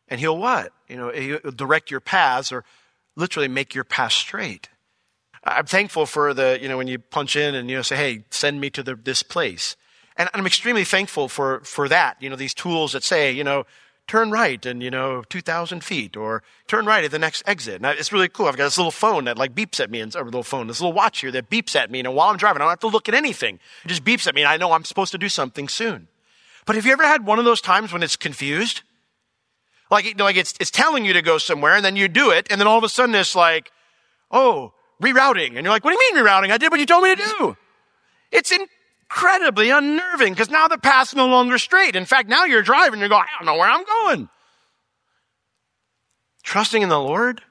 and 0.08 0.18
He'll 0.20 0.38
what? 0.38 0.72
You 0.88 0.96
know, 0.96 1.10
He'll 1.10 1.52
direct 1.52 1.90
your 1.90 2.00
paths 2.00 2.52
or 2.52 2.64
literally 3.16 3.48
make 3.48 3.74
your 3.74 3.84
path 3.84 4.12
straight. 4.12 4.68
I'm 5.44 5.66
thankful 5.66 6.06
for 6.06 6.34
the, 6.34 6.58
you 6.60 6.68
know, 6.68 6.76
when 6.76 6.88
you 6.88 6.98
punch 6.98 7.36
in 7.36 7.54
and, 7.54 7.70
you 7.70 7.76
know, 7.76 7.82
say, 7.82 7.96
hey, 7.96 8.24
send 8.30 8.60
me 8.60 8.70
to 8.70 8.82
the, 8.82 8.96
this 8.96 9.22
place. 9.22 9.76
And 10.16 10.30
I'm 10.32 10.46
extremely 10.46 10.84
thankful 10.84 11.28
for, 11.28 11.60
for 11.60 11.88
that, 11.88 12.16
you 12.20 12.30
know, 12.30 12.36
these 12.36 12.54
tools 12.54 12.92
that 12.92 13.04
say, 13.04 13.30
you 13.30 13.44
know, 13.44 13.66
turn 14.06 14.30
right 14.30 14.64
and, 14.64 14.82
you 14.82 14.90
know, 14.90 15.22
2,000 15.28 15.82
feet 15.82 16.16
or 16.16 16.42
turn 16.68 16.86
right 16.86 17.04
at 17.04 17.10
the 17.10 17.18
next 17.18 17.42
exit. 17.46 17.82
And 17.82 17.86
it's 17.98 18.12
really 18.12 18.28
cool. 18.28 18.46
I've 18.46 18.56
got 18.56 18.64
this 18.64 18.78
little 18.78 18.92
phone 18.92 19.24
that 19.24 19.36
like 19.36 19.54
beeps 19.54 19.80
at 19.80 19.90
me 19.90 20.00
and, 20.00 20.14
or 20.14 20.24
little 20.24 20.42
phone, 20.42 20.68
this 20.68 20.80
little 20.80 20.92
watch 20.92 21.20
here 21.20 21.32
that 21.32 21.50
beeps 21.50 21.74
at 21.74 21.90
me. 21.90 22.00
And 22.00 22.14
while 22.14 22.30
I'm 22.30 22.36
driving, 22.36 22.62
I 22.62 22.64
don't 22.64 22.70
have 22.70 22.80
to 22.80 22.86
look 22.86 23.08
at 23.08 23.14
anything. 23.14 23.58
It 23.84 23.88
just 23.88 24.04
beeps 24.04 24.26
at 24.26 24.34
me 24.34 24.42
and 24.42 24.48
I 24.48 24.56
know 24.56 24.72
I'm 24.72 24.84
supposed 24.84 25.12
to 25.12 25.18
do 25.18 25.28
something 25.28 25.68
soon. 25.68 26.08
But 26.66 26.76
have 26.76 26.86
you 26.86 26.92
ever 26.92 27.06
had 27.06 27.26
one 27.26 27.38
of 27.38 27.44
those 27.44 27.60
times 27.60 27.92
when 27.92 28.02
it's 28.02 28.16
confused? 28.16 28.82
Like, 29.90 30.04
you 30.04 30.14
know, 30.14 30.24
like 30.24 30.36
it's, 30.36 30.54
it's 30.60 30.70
telling 30.70 31.04
you 31.04 31.12
to 31.12 31.22
go 31.22 31.38
somewhere 31.38 31.74
and 31.74 31.84
then 31.84 31.96
you 31.96 32.08
do 32.08 32.30
it 32.30 32.46
and 32.50 32.60
then 32.60 32.66
all 32.66 32.78
of 32.78 32.84
a 32.84 32.88
sudden 32.88 33.14
it's 33.14 33.34
like, 33.34 33.70
oh, 34.30 34.72
rerouting. 35.02 35.56
And 35.56 35.64
you're 35.64 35.72
like, 35.72 35.84
what 35.84 35.90
do 35.90 35.98
you 36.00 36.14
mean 36.14 36.24
rerouting? 36.24 36.50
I 36.50 36.58
did 36.58 36.70
what 36.70 36.80
you 36.80 36.86
told 36.86 37.04
me 37.04 37.14
to 37.14 37.22
do. 37.38 37.56
It's 38.32 38.50
in, 38.50 38.66
incredibly 39.08 39.70
unnerving 39.70 40.32
because 40.32 40.50
now 40.50 40.68
the 40.68 40.78
path's 40.78 41.14
no 41.14 41.26
longer 41.26 41.58
straight. 41.58 41.96
In 41.96 42.04
fact, 42.04 42.28
now 42.28 42.44
you're 42.44 42.62
driving, 42.62 43.00
you're 43.00 43.08
going, 43.08 43.22
I 43.22 43.38
don't 43.38 43.46
know 43.46 43.58
where 43.58 43.70
I'm 43.70 43.84
going. 43.84 44.28
Trusting 46.42 46.82
in 46.82 46.88
the 46.88 47.00
Lord 47.00 47.42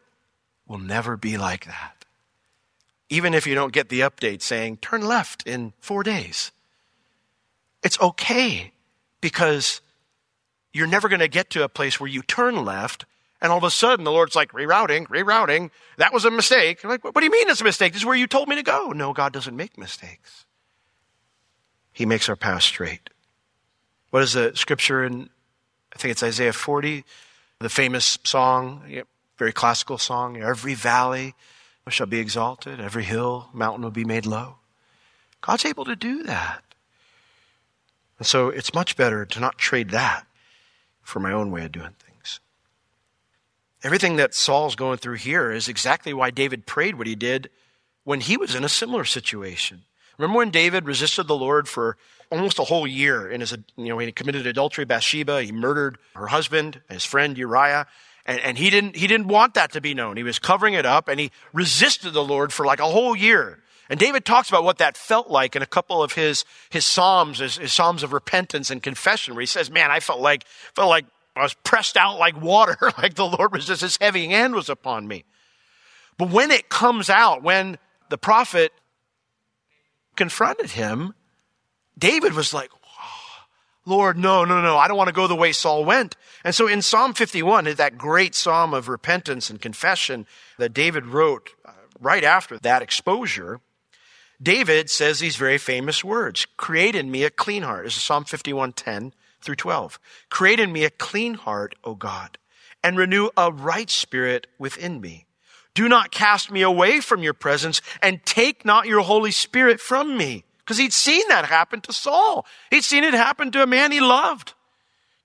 will 0.67 0.79
never 0.79 1.17
be 1.17 1.37
like 1.37 1.65
that. 1.65 2.05
Even 3.09 3.33
if 3.33 3.45
you 3.45 3.55
don't 3.55 3.73
get 3.73 3.89
the 3.89 4.01
update 4.01 4.41
saying, 4.41 4.77
turn 4.77 5.01
left 5.01 5.45
in 5.45 5.73
four 5.79 6.03
days. 6.03 6.51
It's 7.83 7.99
okay 8.01 8.71
because 9.21 9.81
you're 10.73 10.87
never 10.87 11.07
going 11.07 11.19
to 11.19 11.27
get 11.27 11.51
to 11.51 11.63
a 11.63 11.69
place 11.69 11.99
where 11.99 12.09
you 12.09 12.21
turn 12.21 12.65
left 12.65 13.05
and 13.41 13.51
all 13.51 13.57
of 13.57 13.63
a 13.63 13.69
sudden 13.69 14.05
the 14.05 14.11
Lord's 14.11 14.35
like, 14.35 14.51
rerouting, 14.53 15.07
rerouting. 15.07 15.69
That 15.97 16.13
was 16.13 16.25
a 16.25 16.31
mistake. 16.31 16.81
You're 16.81 16.91
like, 16.91 17.03
what 17.03 17.15
do 17.15 17.23
you 17.23 17.31
mean 17.31 17.47
it's 17.47 17.61
a 17.61 17.65
mistake? 17.65 17.93
This 17.93 18.01
is 18.01 18.05
where 18.05 18.15
you 18.15 18.27
told 18.27 18.49
me 18.49 18.55
to 18.55 18.63
go. 18.63 18.91
No, 18.91 19.13
God 19.13 19.33
doesn't 19.33 19.55
make 19.55 19.77
mistakes. 19.77 20.44
He 21.95 22.05
makes 22.05 22.27
our 22.27 22.35
path 22.35 22.63
straight. 22.63 23.09
What 24.09 24.21
is 24.21 24.33
the 24.33 24.51
scripture 24.53 25.01
in, 25.05 25.29
I 25.93 25.97
think 25.97 26.11
it's 26.11 26.21
Isaiah 26.21 26.51
40, 26.51 27.05
the 27.59 27.69
famous 27.69 28.19
song, 28.25 28.83
very 29.37 29.53
classical 29.53 29.97
song, 29.97 30.35
every 30.35 30.73
valley 30.73 31.35
shall 31.87 32.05
be 32.05 32.19
exalted, 32.19 32.81
every 32.81 33.05
hill, 33.05 33.47
mountain 33.53 33.81
will 33.81 33.91
be 33.91 34.03
made 34.03 34.25
low. 34.25 34.57
God's 35.39 35.63
able 35.63 35.85
to 35.85 35.95
do 35.95 36.23
that. 36.23 36.63
And 38.19 38.27
so 38.27 38.49
it's 38.49 38.73
much 38.73 38.97
better 38.97 39.25
to 39.25 39.39
not 39.39 39.57
trade 39.57 39.91
that 39.91 40.27
for 41.01 41.21
my 41.21 41.31
own 41.31 41.49
way 41.49 41.63
of 41.63 41.71
doing 41.71 41.95
things. 41.97 42.41
Everything 43.83 44.17
that 44.17 44.35
Saul's 44.35 44.75
going 44.75 44.97
through 44.97 45.15
here 45.15 45.49
is 45.49 45.69
exactly 45.69 46.13
why 46.13 46.29
David 46.29 46.65
prayed 46.65 46.95
what 46.95 47.07
he 47.07 47.15
did 47.15 47.49
when 48.03 48.19
he 48.19 48.35
was 48.35 48.53
in 48.53 48.65
a 48.65 48.69
similar 48.69 49.05
situation. 49.05 49.83
Remember 50.17 50.37
when 50.37 50.51
David 50.51 50.85
resisted 50.85 51.27
the 51.27 51.35
Lord 51.35 51.67
for 51.67 51.97
almost 52.31 52.59
a 52.59 52.63
whole 52.63 52.87
year 52.87 53.29
in 53.29 53.41
his, 53.41 53.55
you 53.75 53.85
know, 53.85 53.97
he 53.97 54.11
committed 54.11 54.47
adultery, 54.47 54.85
Bathsheba, 54.85 55.43
he 55.43 55.51
murdered 55.51 55.97
her 56.15 56.27
husband, 56.27 56.81
his 56.89 57.05
friend 57.05 57.37
Uriah, 57.37 57.87
and, 58.25 58.39
and 58.39 58.57
he 58.57 58.69
didn't, 58.69 58.95
he 58.95 59.07
didn't 59.07 59.27
want 59.27 59.53
that 59.53 59.71
to 59.73 59.81
be 59.81 59.93
known. 59.93 60.17
He 60.17 60.23
was 60.23 60.39
covering 60.39 60.73
it 60.73 60.85
up 60.85 61.07
and 61.07 61.19
he 61.19 61.31
resisted 61.53 62.13
the 62.13 62.23
Lord 62.23 62.51
for 62.51 62.65
like 62.65 62.79
a 62.79 62.85
whole 62.85 63.15
year. 63.15 63.59
And 63.89 63.99
David 63.99 64.25
talks 64.25 64.49
about 64.49 64.63
what 64.63 64.79
that 64.79 64.97
felt 64.97 65.29
like 65.29 65.55
in 65.55 65.61
a 65.61 65.67
couple 65.67 66.01
of 66.01 66.13
his, 66.13 66.43
his 66.69 66.85
Psalms, 66.85 67.37
his, 67.37 67.57
his 67.57 67.71
Psalms 67.71 68.01
of 68.01 68.13
repentance 68.13 68.71
and 68.71 68.81
confession, 68.81 69.35
where 69.35 69.41
he 69.41 69.47
says, 69.47 69.69
man, 69.69 69.91
I 69.91 69.99
felt 69.99 70.21
like, 70.21 70.45
felt 70.73 70.89
like 70.89 71.05
I 71.35 71.43
was 71.43 71.53
pressed 71.53 71.95
out 71.95 72.17
like 72.17 72.41
water, 72.41 72.77
like 72.97 73.13
the 73.13 73.27
Lord 73.27 73.51
was 73.51 73.65
just, 73.65 73.81
his 73.81 73.97
heavy 74.01 74.27
hand 74.27 74.55
was 74.55 74.69
upon 74.69 75.07
me. 75.07 75.23
But 76.17 76.31
when 76.31 76.49
it 76.49 76.69
comes 76.69 77.09
out, 77.09 77.43
when 77.43 77.77
the 78.09 78.17
prophet 78.17 78.71
confronted 80.15 80.71
him, 80.71 81.13
David 81.97 82.33
was 82.33 82.53
like, 82.53 82.71
Lord, 83.85 84.17
no, 84.17 84.45
no, 84.45 84.61
no, 84.61 84.77
I 84.77 84.87
don't 84.87 84.97
want 84.97 85.09
to 85.09 85.13
go 85.13 85.27
the 85.27 85.35
way 85.35 85.51
Saul 85.51 85.85
went. 85.85 86.15
And 86.43 86.55
so 86.55 86.67
in 86.67 86.81
Psalm 86.81 87.13
51, 87.13 87.65
that 87.75 87.97
great 87.97 88.33
psalm 88.33 88.73
of 88.73 88.89
repentance 88.89 89.49
and 89.49 89.61
confession 89.61 90.25
that 90.57 90.73
David 90.73 91.05
wrote 91.05 91.51
uh, 91.63 91.71
right 91.99 92.23
after 92.23 92.57
that 92.59 92.81
exposure, 92.81 93.61
David 94.41 94.89
says 94.89 95.19
these 95.19 95.35
very 95.35 95.59
famous 95.59 96.03
words, 96.03 96.47
create 96.57 96.95
in 96.95 97.11
me 97.11 97.23
a 97.23 97.29
clean 97.29 97.63
heart. 97.63 97.85
This 97.85 97.95
is 97.95 98.03
Psalm 98.03 98.25
51, 98.25 98.73
10 98.73 99.13
through 99.41 99.55
12. 99.55 99.99
Create 100.29 100.59
in 100.59 100.71
me 100.73 100.83
a 100.83 100.89
clean 100.89 101.35
heart, 101.35 101.75
O 101.83 101.93
God, 101.93 102.37
and 102.83 102.97
renew 102.97 103.29
a 103.37 103.51
right 103.51 103.89
spirit 103.89 104.47
within 104.57 104.99
me. 104.99 105.25
Do 105.75 105.87
not 105.87 106.09
cast 106.09 106.49
me 106.49 106.63
away 106.63 107.01
from 107.01 107.21
your 107.21 107.33
presence 107.33 107.81
and 108.01 108.25
take 108.25 108.65
not 108.65 108.87
your 108.87 109.01
Holy 109.01 109.31
Spirit 109.31 109.79
from 109.79 110.17
me. 110.17 110.45
Because 110.59 110.77
he'd 110.79 110.93
seen 110.93 111.27
that 111.27 111.45
happen 111.45 111.81
to 111.81 111.93
Saul. 111.93 112.45
He'd 112.71 112.83
seen 112.83 113.03
it 113.03 113.13
happen 113.13 113.51
to 113.51 113.61
a 113.61 113.67
man 113.67 113.91
he 113.91 113.99
loved. 113.99 114.53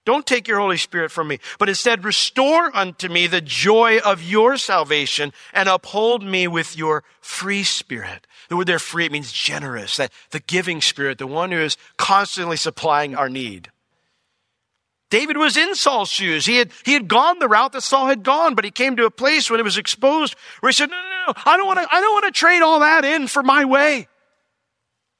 Don't 0.05 0.27
take 0.27 0.49
your 0.49 0.59
Holy 0.59 0.77
Spirit 0.77 1.11
from 1.11 1.29
me, 1.29 1.39
but 1.59 1.69
instead 1.69 2.05
restore 2.05 2.75
unto 2.77 3.09
me 3.09 3.27
the 3.27 3.41
joy 3.41 3.99
of 3.99 4.23
your 4.23 4.57
salvation 4.57 5.33
and 5.53 5.69
uphold 5.69 6.23
me 6.23 6.49
with 6.49 6.77
your 6.77 7.05
free 7.21 7.63
spirit. 7.63 8.27
The 8.49 8.57
word 8.57 8.67
there 8.67 8.79
free, 8.79 9.07
it 9.07 9.13
means 9.13 9.31
generous, 9.31 9.99
that 9.99 10.11
the 10.31 10.41
giving 10.41 10.81
spirit, 10.81 11.19
the 11.19 11.27
one 11.27 11.53
who 11.53 11.59
is 11.59 11.77
constantly 11.97 12.57
supplying 12.57 13.15
our 13.15 13.29
need. 13.29 13.71
David 15.11 15.37
was 15.37 15.57
in 15.57 15.75
Saul's 15.75 16.09
shoes. 16.09 16.47
He 16.47 16.57
had, 16.57 16.71
he 16.85 16.95
had 16.95 17.09
gone 17.09 17.41
the 17.41 17.49
route 17.49 17.73
that 17.73 17.83
Saul 17.83 18.07
had 18.07 18.23
gone, 18.23 18.55
but 18.55 18.65
he 18.65 18.71
came 18.71 18.97
to 18.97 19.07
a 19.07 19.11
place 19.11 19.51
when 19.51 19.59
it 19.59 19.65
was 19.65 19.77
exposed 19.77 20.37
where 20.61 20.71
he 20.71 20.75
said, 20.75 20.89
no, 20.89 20.97
no, 20.97 21.27
no, 21.27 21.33
I 21.45 21.57
don't 21.57 21.67
want 21.67 21.81
to, 21.81 21.89
I 21.95 22.01
don't 22.01 22.15
want 22.15 22.33
to 22.33 22.39
trade 22.39 22.63
all 22.63 22.81
that 22.81 23.05
in 23.05 23.27
for 23.27 23.43
my 23.43 23.65
way. 23.65 24.07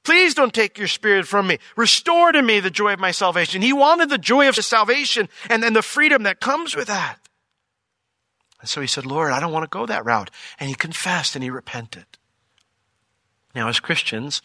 Please 0.03 0.33
don't 0.33 0.53
take 0.53 0.77
your 0.77 0.87
spirit 0.87 1.27
from 1.27 1.45
me. 1.45 1.59
Restore 1.75 2.31
to 2.31 2.41
me 2.41 2.59
the 2.59 2.71
joy 2.71 2.93
of 2.93 2.99
my 2.99 3.11
salvation. 3.11 3.61
He 3.61 3.73
wanted 3.73 4.09
the 4.09 4.17
joy 4.17 4.47
of 4.49 4.55
his 4.55 4.65
salvation 4.65 5.29
and 5.49 5.61
then 5.61 5.73
the 5.73 5.83
freedom 5.83 6.23
that 6.23 6.39
comes 6.39 6.75
with 6.75 6.87
that. 6.87 7.17
And 8.61 8.69
so 8.69 8.81
he 8.81 8.87
said, 8.87 9.05
Lord, 9.05 9.31
I 9.31 9.39
don't 9.39 9.51
want 9.51 9.63
to 9.63 9.77
go 9.77 9.85
that 9.85 10.05
route. 10.05 10.31
And 10.59 10.69
he 10.69 10.75
confessed 10.75 11.35
and 11.35 11.43
he 11.43 11.49
repented. 11.49 12.05
Now, 13.53 13.67
as 13.67 13.79
Christians, 13.79 14.41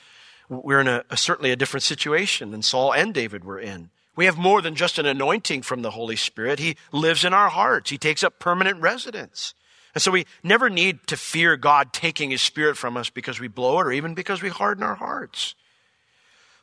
we're 0.48 0.80
in 0.80 0.88
a, 0.88 1.04
a 1.08 1.16
certainly 1.16 1.52
a 1.52 1.56
different 1.56 1.84
situation 1.84 2.50
than 2.50 2.62
Saul 2.62 2.92
and 2.92 3.14
David 3.14 3.44
were 3.44 3.60
in. 3.60 3.90
We 4.16 4.24
have 4.24 4.38
more 4.38 4.62
than 4.62 4.74
just 4.74 4.98
an 4.98 5.04
anointing 5.04 5.62
from 5.62 5.82
the 5.82 5.90
Holy 5.90 6.16
Spirit. 6.16 6.58
He 6.58 6.76
lives 6.90 7.24
in 7.24 7.34
our 7.34 7.50
hearts. 7.50 7.90
He 7.90 7.98
takes 7.98 8.24
up 8.24 8.40
permanent 8.40 8.80
residence. 8.80 9.52
And 9.94 10.02
so 10.02 10.10
we 10.10 10.24
never 10.42 10.70
need 10.70 11.06
to 11.08 11.16
fear 11.16 11.56
God 11.56 11.92
taking 11.92 12.30
his 12.30 12.42
spirit 12.42 12.76
from 12.78 12.96
us 12.96 13.10
because 13.10 13.38
we 13.38 13.48
blow 13.48 13.78
it 13.80 13.86
or 13.86 13.92
even 13.92 14.14
because 14.14 14.42
we 14.42 14.48
harden 14.48 14.82
our 14.82 14.94
hearts. 14.94 15.54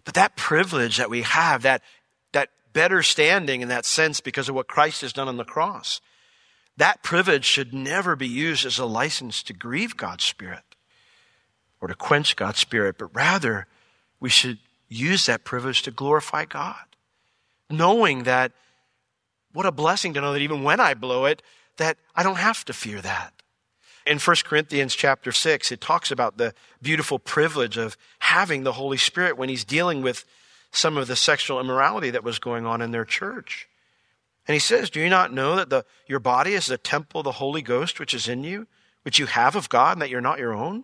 But 0.03 0.15
that 0.15 0.35
privilege 0.35 0.97
that 0.97 1.11
we 1.11 1.21
have, 1.21 1.61
that, 1.61 1.83
that 2.31 2.49
better 2.73 3.03
standing 3.03 3.61
in 3.61 3.69
that 3.69 3.85
sense 3.85 4.19
because 4.19 4.49
of 4.49 4.55
what 4.55 4.67
Christ 4.67 5.01
has 5.01 5.13
done 5.13 5.27
on 5.27 5.37
the 5.37 5.45
cross, 5.45 6.01
that 6.77 7.03
privilege 7.03 7.45
should 7.45 7.73
never 7.73 8.15
be 8.15 8.27
used 8.27 8.65
as 8.65 8.79
a 8.79 8.85
license 8.85 9.43
to 9.43 9.53
grieve 9.53 9.95
God's 9.95 10.23
spirit 10.23 10.63
or 11.79 11.87
to 11.87 11.95
quench 11.95 12.35
God's 12.35 12.59
spirit, 12.59 12.97
but 12.97 13.15
rather 13.15 13.67
we 14.19 14.29
should 14.29 14.57
use 14.89 15.27
that 15.27 15.43
privilege 15.43 15.83
to 15.83 15.91
glorify 15.91 16.45
God 16.45 16.92
knowing 17.69 18.23
that 18.23 18.51
what 19.53 19.65
a 19.65 19.71
blessing 19.71 20.13
to 20.13 20.21
know 20.21 20.33
that 20.33 20.41
even 20.41 20.63
when 20.63 20.79
I 20.79 20.93
blow 20.93 21.25
it, 21.25 21.41
that 21.77 21.97
I 22.15 22.23
don't 22.23 22.37
have 22.37 22.65
to 22.65 22.73
fear 22.73 23.01
that. 23.01 23.33
In 24.05 24.19
1 24.19 24.35
Corinthians 24.43 24.95
chapter 24.95 25.31
6, 25.31 25.71
it 25.71 25.79
talks 25.79 26.11
about 26.11 26.37
the 26.37 26.53
beautiful 26.81 27.19
privilege 27.19 27.77
of 27.77 27.95
having 28.19 28.63
the 28.63 28.73
Holy 28.73 28.97
Spirit 28.97 29.37
when 29.37 29.49
he's 29.49 29.63
dealing 29.63 30.01
with 30.01 30.25
some 30.71 30.97
of 30.97 31.07
the 31.07 31.15
sexual 31.15 31.59
immorality 31.59 32.09
that 32.09 32.23
was 32.23 32.39
going 32.39 32.65
on 32.65 32.81
in 32.81 32.91
their 32.91 33.05
church. 33.05 33.67
And 34.47 34.53
he 34.53 34.59
says, 34.59 34.89
Do 34.89 34.99
you 34.99 35.09
not 35.09 35.31
know 35.31 35.55
that 35.55 35.69
the, 35.69 35.85
your 36.07 36.19
body 36.19 36.53
is 36.53 36.65
the 36.65 36.77
temple 36.77 37.21
of 37.21 37.25
the 37.25 37.33
Holy 37.33 37.61
Ghost 37.61 37.99
which 37.99 38.13
is 38.13 38.27
in 38.27 38.43
you, 38.43 38.67
which 39.03 39.19
you 39.19 39.27
have 39.27 39.55
of 39.55 39.69
God, 39.69 39.93
and 39.93 40.01
that 40.01 40.09
you're 40.09 40.19
not 40.19 40.39
your 40.39 40.53
own? 40.53 40.83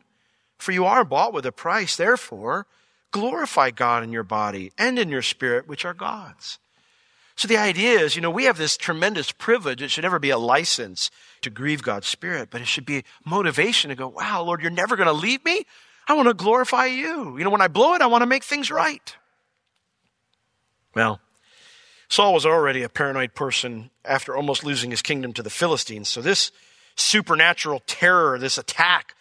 For 0.58 0.72
you 0.72 0.86
are 0.86 1.04
bought 1.04 1.34
with 1.34 1.46
a 1.46 1.52
price. 1.52 1.96
Therefore, 1.96 2.68
glorify 3.12 3.72
God 3.72 4.04
in 4.04 4.14
your 4.14 4.24
body 4.24 4.72
and 4.78 4.98
in 4.98 5.10
your 5.10 5.22
spirit, 5.22 5.68
which 5.68 5.84
are 5.84 5.94
God's. 5.94 6.60
So 7.40 7.48
the 7.48 7.56
idea 7.56 7.98
is, 8.02 8.18
you 8.18 8.22
know, 8.22 8.30
we 8.30 8.44
have 8.44 8.58
this 8.58 8.76
tremendous 8.76 9.32
privilege. 9.32 9.82
It 9.82 9.92
should 9.92 10.02
never 10.02 10.20
be 10.20 10.30
a 10.30 10.38
license 10.38 11.10
to 11.40 11.50
grieve 11.50 11.82
God's 11.82 12.06
Spirit, 12.06 12.50
but 12.52 12.60
it 12.60 12.68
should 12.68 12.86
be 12.86 13.06
motivation 13.26 13.88
to 13.88 13.96
go, 13.96 14.10
wow, 14.10 14.44
Lord, 14.44 14.62
you're 14.62 14.70
never 14.70 14.98
going 14.98 15.08
to 15.08 15.14
leave 15.14 15.46
me. 15.46 15.66
I 16.10 16.16
want 16.16 16.28
to 16.28 16.34
glorify 16.34 16.88
you. 16.88 17.38
You 17.38 17.46
know, 17.46 17.50
when 17.50 17.62
I 17.62 17.70
blow 17.70 17.94
it, 17.94 18.02
I 18.02 18.08
want 18.08 18.24
to 18.24 18.26
make 18.26 18.44
things 18.44 18.70
right. 18.70 19.16
Well, 20.94 21.22
Saul 22.10 22.34
was 22.34 22.46
already 22.46 22.84
a 22.84 22.90
paranoid 22.90 23.36
person 23.36 23.90
after 24.04 24.36
almost 24.36 24.66
losing 24.66 24.92
his 24.92 25.02
kingdom 25.02 25.32
to 25.32 25.42
the 25.42 25.50
Philistines. 25.50 26.10
So 26.10 26.22
this 26.22 26.52
supernatural 26.98 27.84
terror, 27.88 28.38
this 28.38 28.58
attack, 28.58 29.16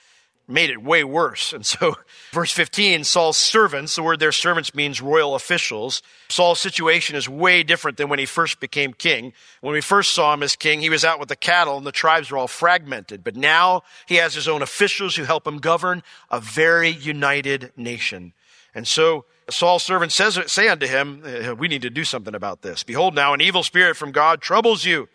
made 0.49 0.71
it 0.71 0.83
way 0.83 1.05
worse. 1.05 1.53
And 1.53 1.65
so, 1.65 1.97
verse 2.33 2.51
15, 2.51 3.05
Saul's 3.05 3.37
servants, 3.37 3.95
the 3.95 4.03
word 4.03 4.19
their 4.19 4.33
servants 4.33 4.75
means 4.75 5.01
royal 5.01 5.35
officials. 5.35 6.03
Saul's 6.29 6.59
situation 6.59 7.15
is 7.15 7.29
way 7.29 7.63
different 7.63 7.99
than 7.99 8.09
when 8.09 8.19
he 8.19 8.27
first 8.27 8.59
became 8.59 8.95
king. 8.95 9.33
When 9.61 9.75
we 9.75 9.81
first 9.81 10.15
saw 10.15 10.33
him 10.33 10.43
as 10.43 10.57
king, 10.57 10.81
he 10.81 10.91
was 10.91 11.05
out 11.05 11.21
with 11.21 11.29
the 11.29 11.37
cattle 11.37 11.77
and 11.77 11.87
the 11.87 11.93
tribes 11.93 12.31
were 12.31 12.39
all 12.39 12.49
fragmented. 12.49 13.23
But 13.23 13.37
now 13.37 13.83
he 14.07 14.17
has 14.17 14.35
his 14.35 14.49
own 14.49 14.63
officials 14.63 15.17
who 15.17 15.25
help 15.25 15.47
him 15.47 15.59
govern 15.59 16.03
a 16.31 16.41
very 16.41 16.91
united 16.91 17.73
nation. 17.77 18.33
And 18.75 18.89
so, 18.89 19.27
Saul's 19.51 19.83
servant 19.83 20.13
says, 20.13 20.39
say 20.47 20.69
unto 20.69 20.87
him, 20.87 21.23
uh, 21.25 21.55
we 21.55 21.69
need 21.69 21.83
to 21.83 21.91
do 21.91 22.05
something 22.05 22.35
about 22.35 22.63
this. 22.63 22.83
Behold 22.85 23.15
now, 23.15 23.33
an 23.33 23.41
evil 23.41 23.63
spirit 23.63 23.97
from 23.97 24.13
God 24.13 24.43
troubles 24.43 24.85
you. 24.85 25.09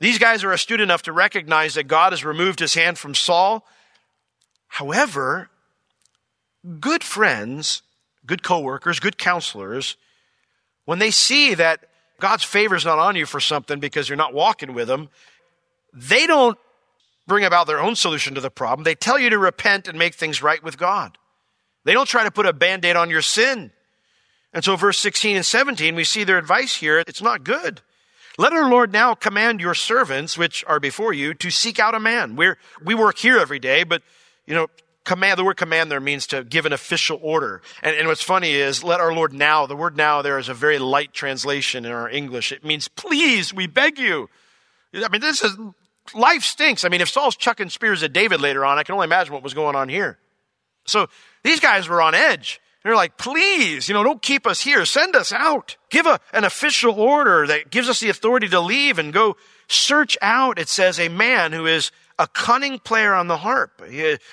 These 0.00 0.18
guys 0.18 0.44
are 0.44 0.52
astute 0.52 0.80
enough 0.80 1.02
to 1.02 1.12
recognize 1.12 1.74
that 1.74 1.84
God 1.84 2.12
has 2.12 2.24
removed 2.24 2.60
his 2.60 2.74
hand 2.74 2.98
from 2.98 3.14
Saul 3.14 3.66
However, 4.74 5.50
good 6.80 7.04
friends, 7.04 7.82
good 8.26 8.42
coworkers, 8.42 8.98
good 8.98 9.16
counselors, 9.16 9.96
when 10.84 10.98
they 10.98 11.12
see 11.12 11.54
that 11.54 11.84
God's 12.18 12.42
favor 12.42 12.74
is 12.74 12.84
not 12.84 12.98
on 12.98 13.14
you 13.14 13.24
for 13.24 13.38
something 13.38 13.78
because 13.78 14.08
you're 14.08 14.16
not 14.16 14.34
walking 14.34 14.74
with 14.74 14.90
Him, 14.90 15.10
they 15.92 16.26
don't 16.26 16.58
bring 17.28 17.44
about 17.44 17.68
their 17.68 17.78
own 17.78 17.94
solution 17.94 18.34
to 18.34 18.40
the 18.40 18.50
problem. 18.50 18.82
They 18.82 18.96
tell 18.96 19.16
you 19.16 19.30
to 19.30 19.38
repent 19.38 19.86
and 19.86 19.96
make 19.96 20.16
things 20.16 20.42
right 20.42 20.60
with 20.60 20.76
God. 20.76 21.18
They 21.84 21.92
don't 21.92 22.08
try 22.08 22.24
to 22.24 22.32
put 22.32 22.44
a 22.44 22.52
band 22.52 22.84
aid 22.84 22.96
on 22.96 23.10
your 23.10 23.22
sin. 23.22 23.70
And 24.52 24.64
so, 24.64 24.74
verse 24.74 24.98
16 24.98 25.36
and 25.36 25.46
17, 25.46 25.94
we 25.94 26.02
see 26.02 26.24
their 26.24 26.36
advice 26.38 26.74
here. 26.74 26.98
It's 27.06 27.22
not 27.22 27.44
good. 27.44 27.80
Let 28.38 28.52
our 28.52 28.68
Lord 28.68 28.92
now 28.92 29.14
command 29.14 29.60
your 29.60 29.74
servants, 29.74 30.36
which 30.36 30.64
are 30.66 30.80
before 30.80 31.12
you, 31.12 31.32
to 31.34 31.50
seek 31.52 31.78
out 31.78 31.94
a 31.94 32.00
man. 32.00 32.34
We're, 32.34 32.58
we 32.84 32.96
work 32.96 33.18
here 33.18 33.38
every 33.38 33.60
day, 33.60 33.84
but 33.84 34.02
you 34.46 34.54
know, 34.54 34.68
command, 35.04 35.38
the 35.38 35.44
word 35.44 35.56
command 35.56 35.90
there 35.90 36.00
means 36.00 36.26
to 36.28 36.44
give 36.44 36.66
an 36.66 36.72
official 36.72 37.18
order. 37.22 37.62
And, 37.82 37.96
and 37.96 38.08
what's 38.08 38.22
funny 38.22 38.52
is, 38.52 38.82
let 38.82 39.00
our 39.00 39.12
Lord 39.12 39.32
now, 39.32 39.66
the 39.66 39.76
word 39.76 39.96
now 39.96 40.22
there 40.22 40.38
is 40.38 40.48
a 40.48 40.54
very 40.54 40.78
light 40.78 41.12
translation 41.12 41.84
in 41.84 41.92
our 41.92 42.08
English. 42.08 42.52
It 42.52 42.64
means, 42.64 42.88
please, 42.88 43.52
we 43.52 43.66
beg 43.66 43.98
you. 43.98 44.28
I 44.94 45.08
mean, 45.08 45.20
this 45.20 45.42
is, 45.42 45.56
life 46.14 46.42
stinks. 46.42 46.84
I 46.84 46.88
mean, 46.88 47.00
if 47.00 47.08
Saul's 47.08 47.36
chucking 47.36 47.70
spears 47.70 48.02
at 48.02 48.12
David 48.12 48.40
later 48.40 48.64
on, 48.64 48.78
I 48.78 48.82
can 48.82 48.94
only 48.94 49.04
imagine 49.04 49.32
what 49.32 49.42
was 49.42 49.54
going 49.54 49.76
on 49.76 49.88
here. 49.88 50.18
So 50.86 51.08
these 51.42 51.60
guys 51.60 51.88
were 51.88 52.02
on 52.02 52.14
edge. 52.14 52.60
They're 52.82 52.94
like, 52.94 53.16
please, 53.16 53.88
you 53.88 53.94
know, 53.94 54.04
don't 54.04 54.20
keep 54.20 54.46
us 54.46 54.60
here. 54.60 54.84
Send 54.84 55.16
us 55.16 55.32
out. 55.32 55.78
Give 55.88 56.04
a, 56.04 56.20
an 56.34 56.44
official 56.44 57.00
order 57.00 57.46
that 57.46 57.70
gives 57.70 57.88
us 57.88 58.00
the 58.00 58.10
authority 58.10 58.48
to 58.48 58.60
leave 58.60 58.98
and 58.98 59.10
go 59.10 59.36
search 59.68 60.18
out, 60.20 60.58
it 60.58 60.68
says, 60.68 61.00
a 61.00 61.08
man 61.08 61.52
who 61.52 61.64
is 61.64 61.90
a 62.18 62.26
cunning 62.26 62.78
player 62.78 63.14
on 63.14 63.28
the 63.28 63.38
harp, 63.38 63.82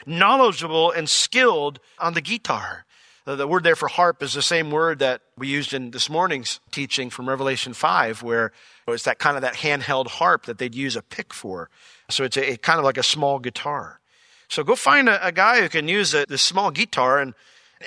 knowledgeable 0.06 0.92
and 0.92 1.10
skilled 1.10 1.80
on 2.00 2.14
the 2.14 2.22
guitar. 2.22 2.86
The 3.26 3.48
word 3.48 3.64
there 3.64 3.76
for 3.76 3.88
harp 3.88 4.24
is 4.24 4.34
the 4.34 4.42
same 4.42 4.72
word 4.72 5.00
that 5.00 5.22
we 5.38 5.48
used 5.48 5.74
in 5.74 5.92
this 5.92 6.10
morning's 6.10 6.60
teaching 6.72 7.10
from 7.10 7.30
Revelation 7.30 7.74
5, 7.74 8.24
where 8.24 8.52
it's 8.88 9.04
that 9.04 9.20
kind 9.20 9.36
of 9.36 9.44
that 9.44 9.56
handheld 9.56 10.08
harp 10.08 10.48
that 10.48 10.58
they'd 10.58 10.74
use 10.74 10.96
a 10.96 11.04
pick 11.04 11.34
for. 11.34 11.70
So 12.10 12.24
it's 12.24 12.36
a, 12.36 12.58
kind 12.58 12.80
of 12.80 12.86
like 12.86 12.98
a 12.98 13.04
small 13.04 13.38
guitar. 13.38 14.00
So 14.48 14.64
go 14.64 14.76
find 14.76 15.08
a, 15.08 15.26
a 15.26 15.32
guy 15.32 15.62
who 15.62 15.70
can 15.70 15.88
use 15.88 16.14
a, 16.16 16.26
this 16.28 16.42
small 16.42 16.72
guitar, 16.72 17.20
and, 17.20 17.36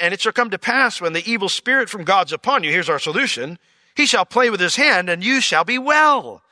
and 0.00 0.14
it 0.14 0.20
shall 0.20 0.32
come 0.32 0.50
to 0.50 0.58
pass 0.58 1.00
when 1.00 1.12
the 1.12 1.30
evil 1.30 1.48
spirit 1.48 1.90
from 1.90 2.04
God's 2.04 2.32
upon 2.32 2.62
you, 2.62 2.70
here's 2.70 2.88
our 2.88 3.00
solution, 3.00 3.58
he 3.96 4.06
shall 4.06 4.24
play 4.24 4.50
with 4.50 4.60
his 4.60 4.76
hand, 4.76 5.10
and 5.10 5.22
you 5.22 5.40
shall 5.40 5.64
be 5.64 5.78
well. 5.78 6.42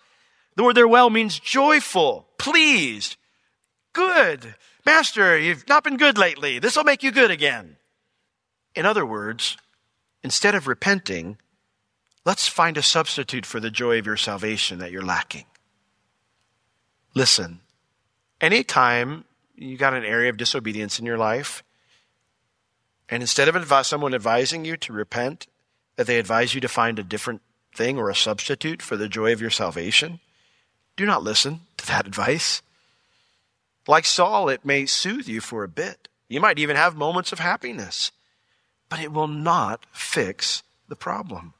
The 0.56 0.64
word 0.64 0.76
there 0.76 0.88
well 0.88 1.08
means 1.08 1.38
joyful, 1.38 2.26
pleased, 2.36 3.16
Good. 3.92 4.54
Master, 4.84 5.38
you've 5.38 5.68
not 5.68 5.84
been 5.84 5.96
good 5.96 6.18
lately. 6.18 6.58
This 6.58 6.76
will 6.76 6.84
make 6.84 7.02
you 7.02 7.12
good 7.12 7.30
again. 7.30 7.76
In 8.74 8.86
other 8.86 9.04
words, 9.04 9.56
instead 10.22 10.54
of 10.54 10.66
repenting, 10.66 11.36
let's 12.24 12.48
find 12.48 12.76
a 12.76 12.82
substitute 12.82 13.46
for 13.46 13.60
the 13.60 13.70
joy 13.70 13.98
of 13.98 14.06
your 14.06 14.16
salvation 14.16 14.78
that 14.78 14.90
you're 14.90 15.04
lacking. 15.04 15.44
Listen, 17.14 17.60
anytime 18.40 19.24
you 19.54 19.76
got 19.76 19.94
an 19.94 20.04
area 20.04 20.30
of 20.30 20.36
disobedience 20.36 20.98
in 20.98 21.04
your 21.04 21.18
life, 21.18 21.62
and 23.08 23.22
instead 23.22 23.48
of 23.48 23.86
someone 23.86 24.14
advising 24.14 24.64
you 24.64 24.76
to 24.78 24.92
repent, 24.92 25.46
that 25.96 26.06
they 26.06 26.18
advise 26.18 26.54
you 26.54 26.60
to 26.62 26.68
find 26.68 26.98
a 26.98 27.04
different 27.04 27.42
thing 27.74 27.98
or 27.98 28.08
a 28.08 28.14
substitute 28.14 28.80
for 28.80 28.96
the 28.96 29.08
joy 29.08 29.32
of 29.32 29.40
your 29.40 29.50
salvation, 29.50 30.20
do 30.96 31.04
not 31.04 31.22
listen 31.22 31.60
to 31.76 31.86
that 31.86 32.06
advice. 32.12 32.62
Like 33.86 34.04
Saul, 34.04 34.48
it 34.48 34.64
may 34.64 34.86
soothe 34.86 35.28
you 35.28 35.40
for 35.40 35.64
a 35.64 35.68
bit. 35.68 36.08
You 36.28 36.40
might 36.40 36.58
even 36.58 36.76
have 36.76 36.96
moments 36.96 37.32
of 37.32 37.40
happiness, 37.40 38.12
but 38.88 39.00
it 39.00 39.12
will 39.12 39.28
not 39.28 39.86
fix 39.92 40.62
the 40.88 40.96
problem. 40.96 41.54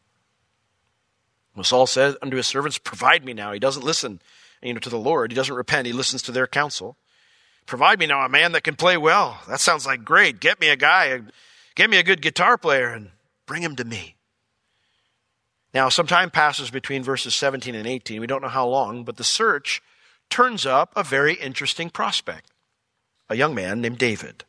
Well, 1.55 1.65
Saul 1.65 1.87
said 1.87 2.17
unto 2.23 2.37
his 2.37 2.47
servants, 2.47 2.79
Provide 2.79 3.25
me 3.25 3.35
now. 3.35 3.53
He 3.53 3.59
doesn't 3.59 3.85
listen 3.85 4.21
you 4.63 4.73
know, 4.73 4.81
to 4.81 4.89
the 4.89 4.99
Lord. 4.99 5.31
He 5.31 5.37
doesn't 5.37 5.55
repent. 5.55 5.87
He 5.87 5.93
listens 5.93 6.23
to 6.23 6.33
their 6.33 6.47
counsel. 6.47 6.97
Provide 7.67 7.99
me 7.99 8.07
now 8.07 8.25
a 8.25 8.29
man 8.29 8.53
that 8.53 8.65
can 8.65 8.77
play 8.77 8.97
well. 8.97 9.41
That 9.49 9.61
sounds 9.61 9.87
like 9.87 10.05
great. 10.05 10.41
Get 10.41 10.61
me 10.61 10.69
a 10.69 10.77
guy. 10.77 11.21
Get 11.75 11.91
me 11.91 11.99
a 11.99 12.03
good 12.03 12.23
guitar 12.23 12.57
player 12.57 12.89
and 12.89 13.11
bring 13.47 13.63
him 13.63 13.77
to 13.77 13.85
me. 13.85 14.17
Now, 15.75 15.89
some 15.89 16.07
time 16.07 16.31
passes 16.31 16.71
between 16.71 17.03
verses 17.03 17.35
17 17.35 17.75
and 17.75 17.87
18. 17.87 18.21
We 18.21 18.27
don't 18.27 18.43
know 18.43 18.49
how 18.49 18.67
long, 18.67 19.05
but 19.05 19.17
the 19.17 19.25
search 19.25 19.83
turns 20.33 20.65
up 20.65 20.95
a 20.97 21.05
very 21.05 21.35
interesting 21.35 21.91
prospect 21.91 22.51
a 23.29 23.37
young 23.37 23.55
man 23.55 23.81
named 23.81 23.99
David. 23.99 24.45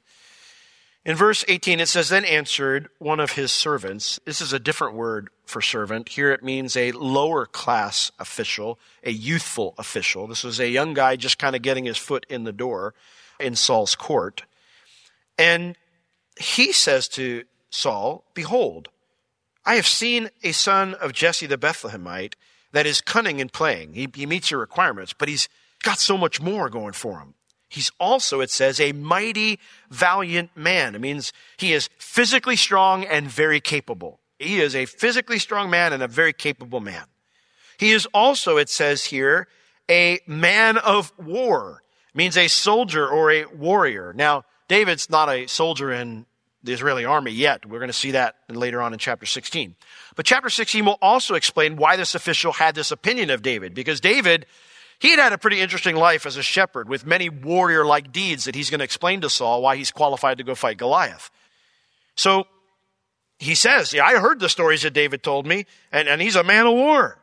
In 1.05 1.15
verse 1.15 1.43
18, 1.47 1.81
it 1.81 1.87
says, 1.87 2.09
Then 2.09 2.25
answered 2.25 2.89
one 2.99 3.19
of 3.19 3.33
his 3.33 3.51
servants. 3.51 4.19
This 4.25 4.41
is 4.41 4.51
a 4.51 4.59
different 4.59 4.95
word 4.95 5.29
for 5.45 5.61
servant. 5.61 6.09
Here 6.09 6.31
it 6.31 6.43
means 6.43 6.75
a 6.75 6.91
lower 6.93 7.45
class 7.45 8.11
official, 8.19 8.79
a 9.03 9.11
youthful 9.11 9.73
official. 9.77 10.27
This 10.27 10.43
was 10.43 10.59
a 10.59 10.69
young 10.69 10.93
guy 10.93 11.17
just 11.17 11.37
kind 11.37 11.55
of 11.55 11.61
getting 11.61 11.85
his 11.85 11.97
foot 11.97 12.25
in 12.29 12.45
the 12.45 12.53
door 12.53 12.93
in 13.39 13.55
Saul's 13.55 13.95
court. 13.95 14.43
And 15.37 15.75
he 16.39 16.71
says 16.71 17.09
to 17.09 17.43
Saul, 17.69 18.23
Behold, 18.33 18.87
I 19.65 19.75
have 19.75 19.87
seen 19.87 20.29
a 20.43 20.53
son 20.53 20.93
of 20.95 21.13
Jesse 21.13 21.45
the 21.45 21.57
Bethlehemite 21.57 22.33
that 22.71 22.85
is 22.85 23.01
cunning 23.01 23.39
in 23.39 23.49
playing. 23.49 23.93
He, 23.93 24.09
he 24.13 24.25
meets 24.25 24.51
your 24.51 24.59
requirements, 24.59 25.13
but 25.13 25.29
he's 25.29 25.47
got 25.83 25.99
so 25.99 26.17
much 26.17 26.41
more 26.41 26.69
going 26.69 26.93
for 26.93 27.19
him. 27.19 27.35
He's 27.69 27.91
also, 27.99 28.39
it 28.41 28.51
says, 28.51 28.79
a 28.79 28.91
mighty, 28.91 29.59
valiant 29.89 30.55
man. 30.55 30.95
It 30.95 31.01
means 31.01 31.33
he 31.57 31.73
is 31.73 31.89
physically 31.97 32.55
strong 32.55 33.03
and 33.03 33.27
very 33.27 33.59
capable. 33.59 34.19
He 34.37 34.59
is 34.59 34.75
a 34.75 34.85
physically 34.85 35.39
strong 35.39 35.69
man 35.69 35.93
and 35.93 36.03
a 36.03 36.07
very 36.07 36.33
capable 36.33 36.79
man. 36.79 37.05
He 37.77 37.91
is 37.91 38.07
also, 38.13 38.57
it 38.57 38.69
says 38.69 39.05
here, 39.05 39.47
a 39.89 40.19
man 40.27 40.77
of 40.77 41.11
war. 41.17 41.81
It 42.13 42.17
means 42.17 42.37
a 42.37 42.47
soldier 42.47 43.07
or 43.07 43.31
a 43.31 43.45
warrior. 43.45 44.13
Now, 44.13 44.43
David's 44.67 45.09
not 45.09 45.29
a 45.29 45.47
soldier 45.47 45.91
in 45.91 46.27
the 46.63 46.73
Israeli 46.73 47.05
army 47.05 47.31
yet. 47.31 47.65
We're 47.65 47.79
going 47.79 47.89
to 47.89 47.93
see 47.93 48.11
that 48.11 48.35
later 48.49 48.81
on 48.81 48.93
in 48.93 48.99
chapter 48.99 49.25
16. 49.25 49.75
But 50.15 50.25
chapter 50.25 50.49
16 50.49 50.85
will 50.85 50.99
also 51.01 51.33
explain 51.35 51.75
why 51.75 51.95
this 51.95 52.15
official 52.15 52.53
had 52.53 52.75
this 52.75 52.91
opinion 52.91 53.29
of 53.31 53.41
David, 53.41 53.73
because 53.73 53.99
David 53.99 54.45
he 55.03 55.09
had 55.09 55.19
had 55.19 55.33
a 55.33 55.37
pretty 55.37 55.59
interesting 55.59 55.97
life 55.97 56.25
as 56.25 56.37
a 56.37 56.41
shepherd 56.41 56.87
with 56.87 57.05
many 57.05 57.27
warrior 57.27 57.83
like 57.85 58.13
deeds 58.13 58.45
that 58.45 58.55
he's 58.55 58.69
going 58.69 58.79
to 58.79 58.85
explain 58.85 59.19
to 59.19 59.29
Saul 59.29 59.61
why 59.61 59.75
he's 59.75 59.91
qualified 59.91 60.37
to 60.37 60.45
go 60.45 60.55
fight 60.55 60.77
Goliath. 60.77 61.29
So 62.15 62.45
he 63.37 63.53
says, 63.53 63.91
Yeah, 63.91 64.05
I 64.05 64.15
heard 64.15 64.39
the 64.39 64.47
stories 64.47 64.83
that 64.83 64.93
David 64.93 65.21
told 65.21 65.45
me, 65.45 65.65
and, 65.91 66.07
and 66.07 66.21
he's 66.21 66.37
a 66.37 66.43
man 66.43 66.67
of 66.67 66.75
war. 66.75 67.19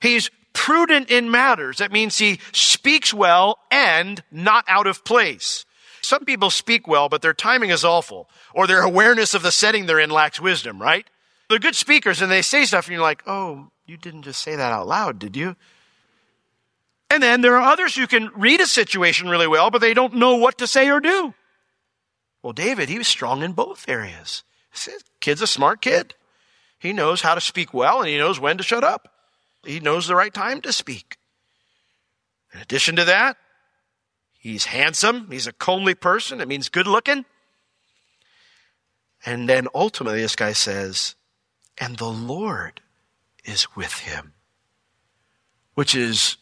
He's 0.00 0.30
prudent 0.54 1.10
in 1.10 1.30
matters. 1.30 1.76
That 1.76 1.92
means 1.92 2.16
he 2.16 2.40
speaks 2.52 3.12
well 3.12 3.58
and 3.70 4.24
not 4.32 4.64
out 4.66 4.86
of 4.86 5.04
place. 5.04 5.66
Some 6.00 6.24
people 6.24 6.48
speak 6.48 6.88
well, 6.88 7.10
but 7.10 7.20
their 7.20 7.34
timing 7.34 7.68
is 7.68 7.84
awful, 7.84 8.30
or 8.54 8.66
their 8.66 8.80
awareness 8.80 9.34
of 9.34 9.42
the 9.42 9.52
setting 9.52 9.84
they're 9.84 10.00
in 10.00 10.08
lacks 10.08 10.40
wisdom, 10.40 10.80
right? 10.80 11.04
They're 11.50 11.58
good 11.58 11.76
speakers 11.76 12.22
and 12.22 12.32
they 12.32 12.40
say 12.40 12.64
stuff, 12.64 12.86
and 12.86 12.94
you're 12.94 13.02
like, 13.02 13.22
oh, 13.26 13.68
you 13.84 13.98
didn't 13.98 14.22
just 14.22 14.40
say 14.40 14.56
that 14.56 14.72
out 14.72 14.88
loud, 14.88 15.18
did 15.18 15.36
you? 15.36 15.54
And 17.10 17.20
then 17.20 17.40
there 17.40 17.56
are 17.56 17.72
others 17.72 17.96
who 17.96 18.06
can 18.06 18.30
read 18.36 18.60
a 18.60 18.66
situation 18.66 19.28
really 19.28 19.48
well, 19.48 19.70
but 19.70 19.80
they 19.80 19.94
don't 19.94 20.14
know 20.14 20.36
what 20.36 20.58
to 20.58 20.68
say 20.68 20.88
or 20.88 21.00
do. 21.00 21.34
Well, 22.42 22.52
David, 22.52 22.88
he 22.88 22.98
was 22.98 23.08
strong 23.08 23.42
in 23.42 23.52
both 23.52 23.88
areas. 23.88 24.44
Kid's 25.20 25.42
a 25.42 25.46
smart 25.46 25.82
kid. 25.82 26.14
He 26.78 26.92
knows 26.92 27.20
how 27.20 27.34
to 27.34 27.40
speak 27.40 27.74
well 27.74 28.00
and 28.00 28.08
he 28.08 28.16
knows 28.16 28.40
when 28.40 28.56
to 28.56 28.62
shut 28.62 28.84
up. 28.84 29.12
he 29.64 29.80
knows 29.80 30.06
the 30.06 30.14
right 30.14 30.32
time 30.32 30.60
to 30.62 30.72
speak. 30.72 31.18
In 32.54 32.60
addition 32.60 32.96
to 32.96 33.04
that, 33.04 33.36
he's 34.38 34.66
handsome. 34.66 35.30
He's 35.30 35.46
a 35.46 35.52
comely 35.52 35.94
person. 35.94 36.40
It 36.40 36.48
means 36.48 36.68
good 36.68 36.86
looking. 36.86 37.26
And 39.26 39.48
then 39.48 39.68
ultimately, 39.74 40.22
this 40.22 40.36
guy 40.36 40.52
says, 40.52 41.14
and 41.76 41.98
the 41.98 42.08
Lord 42.08 42.80
is 43.44 43.76
with 43.76 43.92
him, 43.92 44.32
which 45.74 45.94
is 45.94 46.38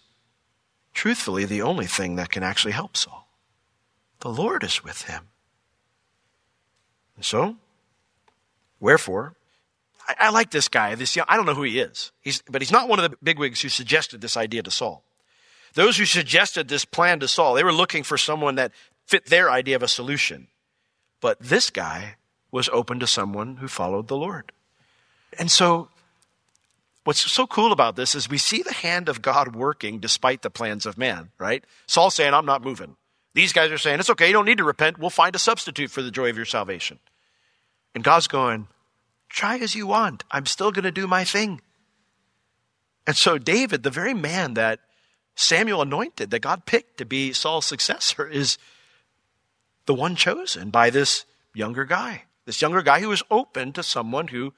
truthfully 0.99 1.45
the 1.45 1.63
only 1.63 1.87
thing 1.87 2.17
that 2.17 2.29
can 2.29 2.43
actually 2.43 2.73
help 2.73 2.97
Saul. 2.97 3.29
The 4.19 4.31
Lord 4.31 4.65
is 4.65 4.83
with 4.83 5.03
him. 5.03 5.29
And 7.15 7.25
so, 7.25 7.55
wherefore, 8.81 9.37
I, 10.09 10.17
I 10.19 10.31
like 10.31 10.51
this 10.51 10.67
guy. 10.67 10.97
This 10.97 11.15
young, 11.15 11.27
I 11.29 11.37
don't 11.37 11.47
know 11.47 11.55
who 11.55 11.63
he 11.63 11.79
is, 11.79 12.11
he's, 12.21 12.43
but 12.51 12.63
he's 12.63 12.73
not 12.73 12.89
one 12.89 12.99
of 12.99 13.09
the 13.09 13.17
bigwigs 13.23 13.61
who 13.61 13.69
suggested 13.69 14.21
this 14.21 14.37
idea 14.37 14.65
to 14.65 14.73
Saul. 14.73 15.05
Those 15.75 15.97
who 15.97 16.05
suggested 16.05 16.67
this 16.67 16.85
plan 16.85 17.21
to 17.21 17.29
Saul, 17.29 17.55
they 17.55 17.63
were 17.63 17.73
looking 17.73 18.03
for 18.03 18.19
someone 18.19 18.57
that 18.57 18.73
fit 19.07 19.27
their 19.27 19.53
idea 19.53 19.77
of 19.77 19.85
a 19.85 19.89
solution. 19.89 20.49
But 21.21 21.39
this 21.39 21.71
guy 21.71 22.17
was 22.51 22.69
open 22.71 22.99
to 22.99 23.07
someone 23.07 23.59
who 23.59 23.69
followed 23.69 24.09
the 24.09 24.17
Lord. 24.17 24.51
And 25.39 25.49
so, 25.49 25.91
what's 27.09 27.33
so 27.33 27.47
cool 27.47 27.73
about 27.73 27.97
this 27.97 28.15
is 28.15 28.29
we 28.29 28.37
see 28.37 28.61
the 28.61 28.71
hand 28.71 29.09
of 29.09 29.23
God 29.23 29.57
working 29.57 29.99
despite 29.99 30.43
the 30.43 30.51
plans 30.51 30.85
of 30.85 30.99
man, 30.99 31.31
right? 31.39 31.65
Saul 31.87 32.11
saying, 32.11 32.35
I'm 32.35 32.45
not 32.45 32.63
moving. 32.63 32.97
These 33.33 33.55
guys 33.55 33.71
are 33.71 33.79
saying, 33.79 33.99
it's 33.99 34.11
okay, 34.11 34.27
you 34.27 34.35
don't 34.35 34.45
need 34.45 34.59
to 34.59 34.65
repent. 34.65 34.99
We'll 34.99 35.09
find 35.09 35.35
a 35.35 35.39
substitute 35.39 35.91
for 35.91 36.03
the 36.03 36.11
joy 36.11 36.29
of 36.29 36.37
your 36.37 36.45
salvation. 36.45 36.99
And 37.95 38.05
God's 38.05 38.29
going, 38.29 38.69
try 39.31 39.57
as 39.57 39.75
you 39.75 39.87
want. 39.87 40.25
I'm 40.31 40.45
still 40.45 40.71
going 40.71 40.85
to 40.85 40.91
do 40.91 41.07
my 41.07 41.25
thing. 41.25 41.63
And 43.07 43.17
so, 43.17 43.39
David, 43.39 43.85
the 43.85 43.91
very 43.91 44.13
man 44.13 44.53
that 44.53 44.81
Samuel 45.35 45.81
anointed, 45.81 46.31
that 46.31 46.41
God 46.41 46.67
picked 46.67 46.99
to 46.99 47.07
be 47.07 47.33
Saul's 47.33 47.65
successor, 47.65 48.29
is 48.29 48.59
the 49.87 49.95
one 49.95 50.15
chosen 50.15 50.69
by 50.69 50.91
this 50.91 51.25
younger 51.55 51.87
guy. 51.87 52.25
This 52.45 52.61
younger 52.61 52.83
guy 52.83 53.01
who 53.01 53.09
was 53.09 53.23
open 53.31 53.73
to 53.73 53.83
someone 53.83 54.29
who, 54.29 54.53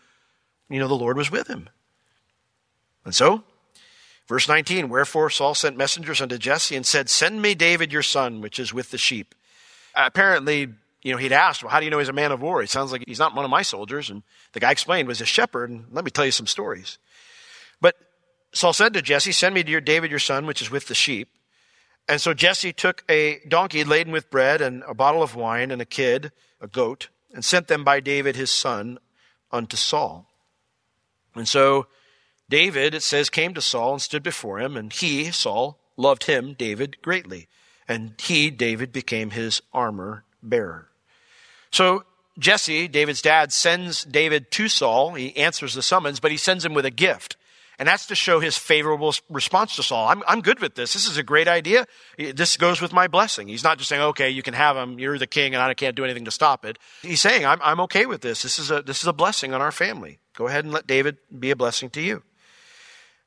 you 0.69 0.81
know, 0.81 0.89
the 0.89 0.95
Lord 0.97 1.17
was 1.17 1.31
with 1.31 1.47
him. 1.47 1.69
And 3.05 3.15
so, 3.15 3.45
verse 4.29 4.49
19, 4.49 4.89
wherefore 4.89 5.31
Saul 5.31 5.55
sent 5.55 5.77
messengers 5.77 6.21
unto 6.21 6.39
Jesse 6.39 6.77
and 6.77 6.87
said, 6.87 7.09
Send 7.09 7.41
me 7.41 7.55
David 7.55 7.93
your 7.93 8.03
son, 8.03 8.41
which 8.41 8.59
is 8.59 8.75
with 8.75 8.91
the 8.91 8.99
sheep. 8.99 9.35
Uh, 9.95 10.05
apparently, 10.07 10.69
you 11.03 11.13
know, 11.13 11.19
he'd 11.19 11.33
asked, 11.33 11.63
Well, 11.63 11.71
how 11.71 11.79
do 11.79 11.85
you 11.85 11.91
know 11.91 11.99
he's 11.99 12.09
a 12.09 12.13
man 12.13 12.33
of 12.33 12.43
war? 12.43 12.61
He 12.61 12.67
sounds 12.67 12.93
like 12.93 13.05
he's 13.07 13.19
not 13.19 13.35
one 13.35 13.45
of 13.45 13.51
my 13.51 13.63
soldiers. 13.63 14.11
And 14.11 14.23
the 14.53 14.61
guy 14.61 14.71
explained, 14.71 15.09
was 15.09 15.21
a 15.21 15.27
shepherd. 15.27 15.71
And 15.71 15.87
let 15.91 16.05
me 16.05 16.11
tell 16.11 16.25
you 16.25 16.31
some 16.31 16.47
stories. 16.47 16.99
But 17.81 17.97
Saul 18.53 18.73
said 18.73 18.93
to 18.95 19.03
Jesse, 19.03 19.33
Send 19.33 19.55
me 19.55 19.63
to 19.63 19.71
your 19.71 19.81
David 19.81 20.11
your 20.11 20.21
son, 20.21 20.47
which 20.47 20.61
is 20.61 20.71
with 20.71 20.89
the 20.89 20.95
sheep. 20.95 21.29
And 22.09 22.21
so 22.21 22.35
Jesse 22.35 22.73
took 22.73 23.05
a 23.09 23.39
donkey 23.47 23.85
laden 23.85 24.13
with 24.13 24.31
bread 24.31 24.61
and 24.61 24.83
a 24.87 24.95
bottle 24.95 25.23
of 25.23 25.37
wine 25.37 25.71
and 25.71 25.81
a 25.81 25.87
kid, 25.87 26.33
a 26.61 26.67
goat, 26.67 27.09
and 27.33 27.45
sent 27.45 27.69
them 27.69 27.85
by 27.85 28.01
David 28.01 28.37
his 28.37 28.51
son 28.51 28.99
unto 29.53 29.77
Saul. 29.77 30.27
And 31.35 31.47
so 31.47 31.87
David, 32.51 32.95
it 32.95 33.03
says, 33.03 33.31
came 33.31 33.55
to 33.55 33.63
Saul 33.63 33.93
and 33.93 34.03
stood 34.03 34.25
before 34.25 34.59
him, 34.59 34.77
and 34.77 34.93
he, 34.93 35.31
Saul, 35.31 35.79
loved 35.97 36.25
him, 36.25 36.55
David, 36.59 37.01
greatly. 37.01 37.49
And 37.87 38.15
he, 38.21 38.51
David, 38.51 38.93
became 38.93 39.31
his 39.31 39.63
armor 39.73 40.25
bearer. 40.43 40.89
So 41.71 42.05
Jesse, 42.39 42.89
David's 42.89 43.23
dad, 43.23 43.53
sends 43.53 44.05
David 44.05 44.51
to 44.53 44.69
Saul. 44.69 45.15
He 45.15 45.37
answers 45.37 45.75
the 45.75 45.83
summons, 45.83 46.19
but 46.19 46.33
he 46.33 46.37
sends 46.37 46.65
him 46.65 46.75
with 46.75 46.85
a 46.85 46.91
gift. 46.91 47.37
And 47.79 47.89
that's 47.89 48.07
to 48.07 48.15
show 48.15 48.41
his 48.41 48.59
favorable 48.59 49.15
response 49.31 49.77
to 49.77 49.83
Saul. 49.83 50.09
I'm, 50.09 50.23
I'm 50.27 50.43
good 50.43 50.61
with 50.61 50.75
this. 50.75 50.93
This 50.93 51.09
is 51.09 51.17
a 51.17 51.23
great 51.23 51.49
idea. 51.49 51.87
This 52.19 52.59
goes 52.59 52.81
with 52.81 52.93
my 52.93 53.09
blessing. 53.09 53.49
He's 53.49 53.65
not 53.65 53.79
just 53.79 53.89
saying, 53.89 54.03
okay, 54.03 54.29
you 54.29 54.43
can 54.43 54.53
have 54.53 54.77
him. 54.77 54.99
You're 54.99 55.19
the 55.19 55.27
king 55.27 55.55
and 55.55 55.63
I 55.63 55.73
can't 55.73 55.97
do 55.97 56.05
anything 56.05 56.27
to 56.27 56.31
stop 56.31 56.67
it. 56.67 56.79
He's 57.01 57.23
saying, 57.23 57.47
I'm, 57.47 57.59
I'm 57.63 57.81
okay 57.81 58.05
with 58.05 58.21
this. 58.21 58.43
This 58.43 58.59
is 58.59 58.71
a, 58.71 58.83
this 58.83 59.01
is 59.01 59.07
a 59.07 59.15
blessing 59.15 59.55
on 59.55 59.63
our 59.63 59.73
family. 59.73 60.19
Go 60.35 60.47
ahead 60.47 60.65
and 60.65 60.75
let 60.75 60.87
David 60.87 61.17
be 61.39 61.51
a 61.51 61.57
blessing 61.57 61.89
to 61.91 62.03
you. 62.03 62.23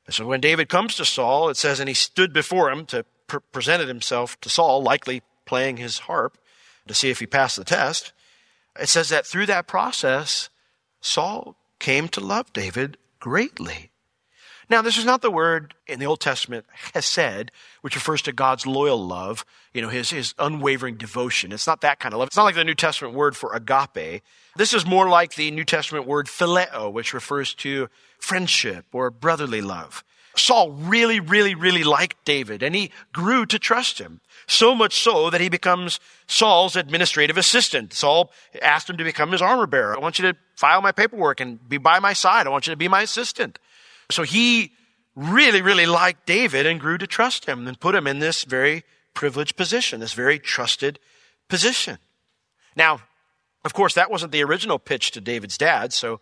And 0.06 0.14
so 0.14 0.26
when 0.26 0.42
David 0.42 0.70
comes 0.70 0.96
to 0.96 1.06
Saul, 1.06 1.50
it 1.50 1.58
says, 1.58 1.80
and 1.80 1.88
he 1.88 1.96
stood 1.96 2.34
before 2.34 2.70
him 2.70 2.86
to 2.88 3.06
pre- 3.28 3.40
presented 3.52 3.88
himself 3.88 4.40
to 4.42 4.50
Saul, 4.50 4.84
likely 4.84 5.22
playing 5.46 5.78
his 5.78 6.00
harp 6.00 6.38
to 6.88 6.94
see 6.94 7.10
if 7.10 7.20
he 7.20 7.26
passed 7.26 7.56
the 7.56 7.64
test. 7.64 8.12
It 8.80 8.90
says 8.90 9.10
that 9.10 9.26
through 9.26 9.46
that 9.48 9.68
process, 9.68 10.50
Saul 11.00 11.56
came 11.80 12.08
to 12.10 12.20
love 12.20 12.52
David 12.54 12.98
greatly. 13.20 13.92
Now, 14.70 14.82
this 14.82 14.98
is 14.98 15.06
not 15.06 15.22
the 15.22 15.32
word 15.32 15.74
in 15.88 16.00
the 16.00 16.06
Old 16.06 16.20
Testament, 16.20 16.66
hesed, 16.94 17.52
which 17.82 17.96
refers 17.96 18.22
to 18.24 18.32
God's 18.32 18.66
loyal 18.66 19.04
love, 19.04 19.46
you 19.74 19.82
know, 19.82 19.90
his, 19.90 20.10
his 20.12 20.34
unwavering 20.40 20.96
devotion. 20.96 21.52
It's 21.52 21.68
not 21.68 21.82
that 21.82 22.00
kind 22.00 22.14
of 22.14 22.20
love. 22.20 22.28
It's 22.28 22.38
not 22.38 22.44
like 22.44 22.56
the 22.56 22.64
New 22.64 22.76
Testament 22.76 23.14
word 23.14 23.36
for 23.36 23.54
agape. 23.54 24.24
This 24.56 24.74
is 24.74 24.86
more 24.86 25.10
like 25.10 25.36
the 25.36 25.52
New 25.52 25.66
Testament 25.66 26.08
word 26.08 26.28
phileo, 26.28 26.92
which 26.92 27.14
refers 27.14 27.54
to 27.56 27.90
friendship 28.20 28.86
or 28.94 29.10
brotherly 29.10 29.62
love. 29.62 30.04
Saul 30.36 30.72
really, 30.72 31.20
really, 31.20 31.54
really 31.54 31.84
liked 31.84 32.26
David 32.26 32.64
and 32.64 32.74
he 32.74 32.92
grew 33.12 33.46
to 33.46 33.60
trust 33.60 34.00
him. 34.00 34.20
So 34.48 34.74
much 34.74 35.00
so 35.00 35.30
that 35.30 35.42
he 35.42 35.50
becomes 35.50 36.00
Saul's 36.28 36.76
administrative 36.76 37.38
assistant. 37.38 37.94
Saul 37.94 38.32
asked 38.62 38.90
him 38.90 38.98
to 38.98 39.04
become 39.04 39.32
his 39.32 39.42
armor 39.42 39.68
bearer. 39.68 39.96
I 39.96 40.00
want 40.00 40.20
you 40.20 40.32
to 40.32 40.38
file 40.56 40.82
my 40.82 40.92
paperwork 40.92 41.40
and 41.40 41.68
be 41.70 41.78
by 41.78 42.00
my 42.00 42.14
side. 42.14 42.48
I 42.48 42.50
want 42.50 42.68
you 42.68 42.74
to 42.74 42.78
be 42.78 42.88
my 42.88 43.04
assistant. 43.04 43.60
So 44.14 44.24
he 44.24 44.72
really, 45.16 45.62
really 45.62 45.86
liked 45.86 46.26
David 46.26 46.66
and 46.66 46.80
grew 46.80 46.98
to 46.98 47.08
trust 47.08 47.46
him 47.46 47.68
and 47.68 47.80
put 47.80 47.96
him 47.96 48.08
in 48.08 48.20
this 48.20 48.44
very 48.44 48.84
privileged 49.14 49.56
position, 49.56 50.00
this 50.00 50.14
very 50.14 50.40
trusted 50.40 51.00
position. 51.50 51.98
Now, 52.76 53.02
of 53.66 53.74
course, 53.74 53.94
that 53.96 54.12
wasn't 54.12 54.32
the 54.32 54.44
original 54.44 54.80
pitch 54.80 55.12
to 55.12 55.22
David's 55.22 55.58
dad. 55.58 55.94
So 55.94 56.20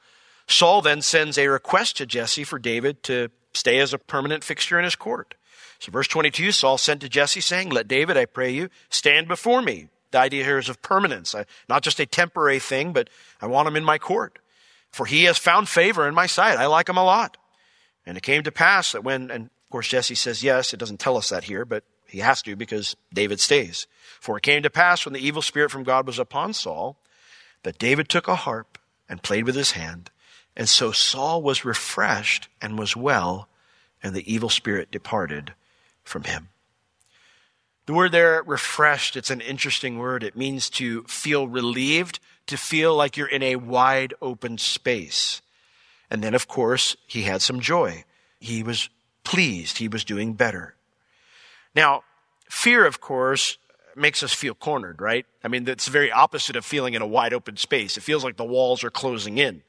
Saul 0.47 0.81
then 0.81 1.01
sends 1.01 1.37
a 1.37 1.47
request 1.47 1.97
to 1.97 2.05
Jesse 2.05 2.43
for 2.43 2.59
David 2.59 3.03
to 3.03 3.29
stay 3.53 3.79
as 3.79 3.93
a 3.93 3.97
permanent 3.97 4.43
fixture 4.43 4.77
in 4.77 4.85
his 4.85 4.95
court. 4.95 5.35
So 5.79 5.91
verse 5.91 6.07
22, 6.07 6.51
Saul 6.51 6.77
sent 6.77 7.01
to 7.01 7.09
Jesse 7.09 7.41
saying, 7.41 7.69
Let 7.69 7.87
David, 7.87 8.15
I 8.15 8.25
pray 8.25 8.51
you, 8.51 8.69
stand 8.89 9.27
before 9.27 9.61
me. 9.61 9.87
The 10.11 10.19
idea 10.19 10.43
here 10.43 10.57
is 10.57 10.69
of 10.69 10.81
permanence, 10.81 11.33
uh, 11.33 11.45
not 11.69 11.83
just 11.83 11.99
a 11.99 12.05
temporary 12.05 12.59
thing, 12.59 12.93
but 12.93 13.09
I 13.41 13.47
want 13.47 13.67
him 13.67 13.75
in 13.75 13.83
my 13.83 13.97
court. 13.97 14.39
For 14.91 15.05
he 15.05 15.23
has 15.23 15.37
found 15.37 15.69
favor 15.69 16.07
in 16.07 16.13
my 16.13 16.25
sight. 16.25 16.57
I 16.57 16.67
like 16.67 16.89
him 16.89 16.97
a 16.97 17.03
lot. 17.03 17.37
And 18.05 18.17
it 18.17 18.23
came 18.23 18.43
to 18.43 18.51
pass 18.51 18.91
that 18.91 19.03
when, 19.03 19.31
and 19.31 19.45
of 19.45 19.69
course 19.69 19.87
Jesse 19.87 20.15
says 20.15 20.43
yes, 20.43 20.73
it 20.73 20.77
doesn't 20.77 20.99
tell 20.99 21.17
us 21.17 21.29
that 21.29 21.45
here, 21.45 21.65
but 21.65 21.83
he 22.07 22.19
has 22.19 22.41
to 22.43 22.55
because 22.55 22.95
David 23.13 23.39
stays. 23.39 23.87
For 24.19 24.37
it 24.37 24.43
came 24.43 24.63
to 24.63 24.69
pass 24.69 25.05
when 25.05 25.13
the 25.13 25.25
evil 25.25 25.41
spirit 25.41 25.71
from 25.71 25.83
God 25.83 26.05
was 26.05 26.19
upon 26.19 26.53
Saul, 26.53 26.97
that 27.63 27.79
David 27.79 28.09
took 28.09 28.27
a 28.27 28.35
harp 28.35 28.77
and 29.07 29.23
played 29.23 29.45
with 29.45 29.55
his 29.55 29.71
hand. 29.71 30.11
And 30.55 30.67
so 30.67 30.91
Saul 30.91 31.41
was 31.41 31.63
refreshed 31.63 32.49
and 32.61 32.77
was 32.77 32.95
well, 32.95 33.47
and 34.03 34.13
the 34.13 34.31
evil 34.31 34.49
spirit 34.49 34.91
departed 34.91 35.53
from 36.03 36.23
him. 36.23 36.49
The 37.85 37.93
word 37.93 38.11
there, 38.11 38.43
refreshed, 38.43 39.15
it's 39.15 39.29
an 39.29 39.41
interesting 39.41 39.97
word. 39.97 40.23
It 40.23 40.35
means 40.35 40.69
to 40.71 41.03
feel 41.03 41.47
relieved, 41.47 42.19
to 42.47 42.57
feel 42.57 42.95
like 42.95 43.17
you're 43.17 43.27
in 43.27 43.43
a 43.43 43.55
wide 43.55 44.13
open 44.21 44.57
space. 44.57 45.41
And 46.11 46.21
then, 46.21 46.35
of 46.35 46.47
course, 46.49 46.97
he 47.07 47.23
had 47.23 47.41
some 47.41 47.61
joy. 47.61 48.03
He 48.39 48.61
was 48.61 48.89
pleased. 49.23 49.77
He 49.77 49.87
was 49.87 50.03
doing 50.03 50.33
better. 50.33 50.75
Now, 51.73 52.03
fear, 52.49 52.85
of 52.85 52.99
course, 52.99 53.57
makes 53.95 54.21
us 54.21 54.33
feel 54.33 54.53
cornered, 54.53 55.01
right? 55.01 55.25
I 55.41 55.47
mean, 55.47 55.67
it's 55.67 55.85
the 55.85 55.91
very 55.91 56.11
opposite 56.11 56.57
of 56.57 56.65
feeling 56.65 56.95
in 56.95 57.01
a 57.01 57.07
wide 57.07 57.33
open 57.33 57.55
space. 57.55 57.95
It 57.95 58.01
feels 58.01 58.25
like 58.25 58.35
the 58.35 58.43
walls 58.43 58.83
are 58.83 58.89
closing 58.89 59.37
in. 59.37 59.63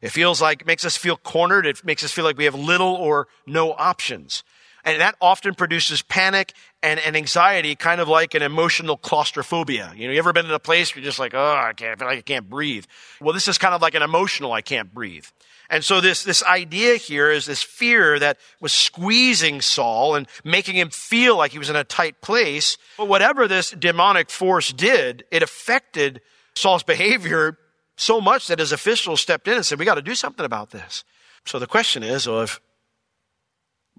It 0.00 0.10
feels 0.10 0.40
like, 0.40 0.62
it 0.62 0.66
makes 0.66 0.84
us 0.84 0.96
feel 0.96 1.16
cornered. 1.16 1.66
It 1.66 1.84
makes 1.84 2.04
us 2.04 2.12
feel 2.12 2.24
like 2.24 2.38
we 2.38 2.44
have 2.44 2.54
little 2.54 2.94
or 2.94 3.26
no 3.44 3.72
options. 3.72 4.44
And 4.84 5.00
that 5.00 5.16
often 5.20 5.54
produces 5.54 6.02
panic 6.02 6.54
and, 6.82 6.98
and 7.00 7.16
anxiety, 7.16 7.74
kind 7.74 8.00
of 8.00 8.08
like 8.08 8.34
an 8.34 8.42
emotional 8.42 8.96
claustrophobia. 8.96 9.92
You 9.94 10.06
know, 10.06 10.12
you 10.12 10.18
ever 10.18 10.32
been 10.32 10.46
in 10.46 10.52
a 10.52 10.58
place 10.58 10.94
where 10.94 11.02
you're 11.02 11.08
just 11.08 11.18
like, 11.18 11.34
oh, 11.34 11.54
I 11.56 11.72
can't, 11.74 11.92
I 11.92 11.96
feel 11.96 12.08
like 12.08 12.18
I 12.18 12.22
can't 12.22 12.48
breathe. 12.48 12.86
Well, 13.20 13.34
this 13.34 13.48
is 13.48 13.58
kind 13.58 13.74
of 13.74 13.82
like 13.82 13.94
an 13.94 14.02
emotional 14.02 14.52
I 14.52 14.62
can't 14.62 14.92
breathe. 14.92 15.26
And 15.68 15.84
so 15.84 16.00
this, 16.00 16.24
this 16.24 16.42
idea 16.42 16.96
here 16.96 17.30
is 17.30 17.46
this 17.46 17.62
fear 17.62 18.18
that 18.18 18.38
was 18.60 18.72
squeezing 18.72 19.60
Saul 19.60 20.16
and 20.16 20.26
making 20.42 20.76
him 20.76 20.90
feel 20.90 21.36
like 21.36 21.52
he 21.52 21.58
was 21.58 21.70
in 21.70 21.76
a 21.76 21.84
tight 21.84 22.20
place. 22.20 22.76
But 22.98 23.06
whatever 23.06 23.46
this 23.46 23.70
demonic 23.70 24.30
force 24.30 24.72
did, 24.72 25.24
it 25.30 25.44
affected 25.44 26.22
Saul's 26.54 26.82
behavior 26.82 27.56
so 27.96 28.20
much 28.20 28.48
that 28.48 28.58
his 28.58 28.72
officials 28.72 29.20
stepped 29.20 29.46
in 29.46 29.54
and 29.54 29.64
said, 29.64 29.78
we 29.78 29.84
got 29.84 29.94
to 29.94 30.02
do 30.02 30.16
something 30.16 30.44
about 30.44 30.70
this. 30.70 31.04
So 31.44 31.58
the 31.58 31.68
question 31.68 32.02
is, 32.02 32.26
well, 32.26 32.40
if 32.40 32.60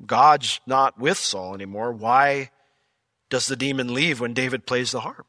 God's 0.06 0.60
not 0.66 1.00
with 1.00 1.18
Saul 1.18 1.54
anymore, 1.54 1.92
why 1.92 2.52
does 3.30 3.48
the 3.48 3.56
demon 3.56 3.94
leave 3.94 4.20
when 4.20 4.34
David 4.34 4.66
plays 4.66 4.92
the 4.92 5.02
harp? 5.02 5.28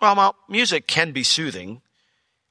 Well, 0.00 0.34
music 0.48 0.86
can 0.86 1.12
be 1.12 1.22
soothing. 1.22 1.82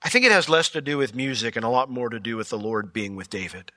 I 0.02 0.10
think 0.10 0.26
it 0.26 0.32
has 0.32 0.48
less 0.50 0.70
to 0.70 0.82
do 0.82 0.98
with 0.98 1.14
music 1.16 1.56
and 1.56 1.66
a 1.66 1.70
lot 1.70 1.90
more 1.90 2.10
to 2.10 2.20
do 2.20 2.38
with 2.38 2.50
the 2.50 2.58
Lord 2.58 2.94
being 2.94 3.16
with 3.16 3.30
David. 3.30 3.72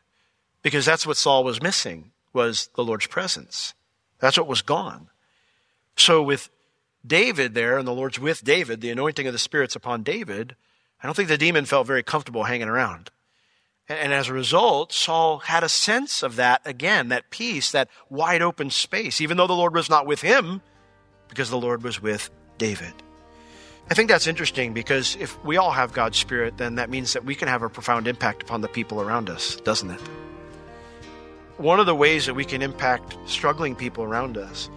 because 0.63 0.87
that's 0.87 1.07
what 1.07 1.17
Saul 1.17 1.45
was 1.45 1.61
missing 1.61 2.13
was 2.33 2.71
the 2.77 2.85
Lord's 2.85 3.07
presence. 3.07 3.75
That's 4.21 4.39
what 4.39 4.47
was 4.47 4.63
gone. 4.63 5.09
So 5.97 6.23
with 6.23 6.49
David 7.07 7.55
there, 7.55 7.77
and 7.77 7.87
the 7.87 7.93
Lord's 7.93 8.19
with 8.19 8.45
David, 8.45 8.81
the 8.81 8.91
anointing 8.91 9.27
of 9.27 9.33
the 9.33 9.39
Spirit's 9.39 9.77
upon 9.77 10.05
David, 10.05 10.57
I 11.03 11.07
don't 11.07 11.15
think 11.15 11.29
the 11.29 11.37
demon 11.37 11.65
felt 11.65 11.87
very 11.87 12.05
comfortable 12.05 12.45
hanging 12.45 12.69
around. 12.69 13.11
And 14.01 14.13
as 14.13 14.29
a 14.29 14.33
result, 14.33 14.93
Saul 14.93 15.39
had 15.39 15.63
a 15.63 15.69
sense 15.69 16.23
of 16.23 16.37
that 16.37 16.63
again, 16.65 17.09
that 17.09 17.31
peace, 17.31 17.73
that 17.73 17.89
wide 18.09 18.43
open 18.43 18.71
space, 18.71 19.21
even 19.21 19.37
though 19.37 19.47
the 19.47 19.53
Lord 19.53 19.75
was 19.75 19.91
not 19.91 20.07
with 20.07 20.23
him, 20.23 20.63
because 21.29 21.51
the 21.51 21.59
Lord 21.59 21.83
was 21.83 22.01
with 22.01 22.31
David. 22.59 22.95
I 23.91 23.95
think 23.95 24.09
that's 24.09 24.27
interesting 24.27 24.73
because 24.73 25.17
if 25.17 25.43
we 25.45 25.57
all 25.57 25.73
have 25.73 25.93
God's 25.93 26.17
Spirit, 26.17 26.57
then 26.57 26.77
that 26.77 26.89
means 26.89 27.13
that 27.13 27.25
we 27.25 27.35
can 27.35 27.49
have 27.49 27.63
a 27.63 27.69
profound 27.69 28.09
impact 28.09 28.43
upon 28.43 28.61
the 28.61 28.69
people 28.69 29.01
around 29.01 29.29
us, 29.29 29.57
doesn't 29.57 29.91
it? 29.91 30.01
One 31.59 31.79
of 31.79 31.87
the 31.87 31.95
ways 31.95 32.27
that 32.27 32.35
we 32.35 32.45
can 32.45 32.63
impact 32.63 33.17
struggling 33.27 33.75
people 33.75 34.05
around 34.05 34.39
us 34.39 34.71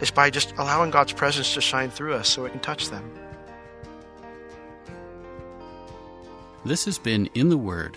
is 0.00 0.10
by 0.10 0.30
just 0.30 0.52
allowing 0.56 0.90
God's 0.90 1.12
presence 1.12 1.54
to 1.54 1.60
shine 1.60 1.90
through 1.90 2.14
us 2.14 2.28
so 2.28 2.44
it 2.44 2.50
can 2.50 2.60
touch 2.60 2.88
them. 2.88 3.08
This 6.64 6.84
has 6.86 6.98
been 6.98 7.26
In 7.34 7.48
the 7.48 7.58
Word 7.58 7.96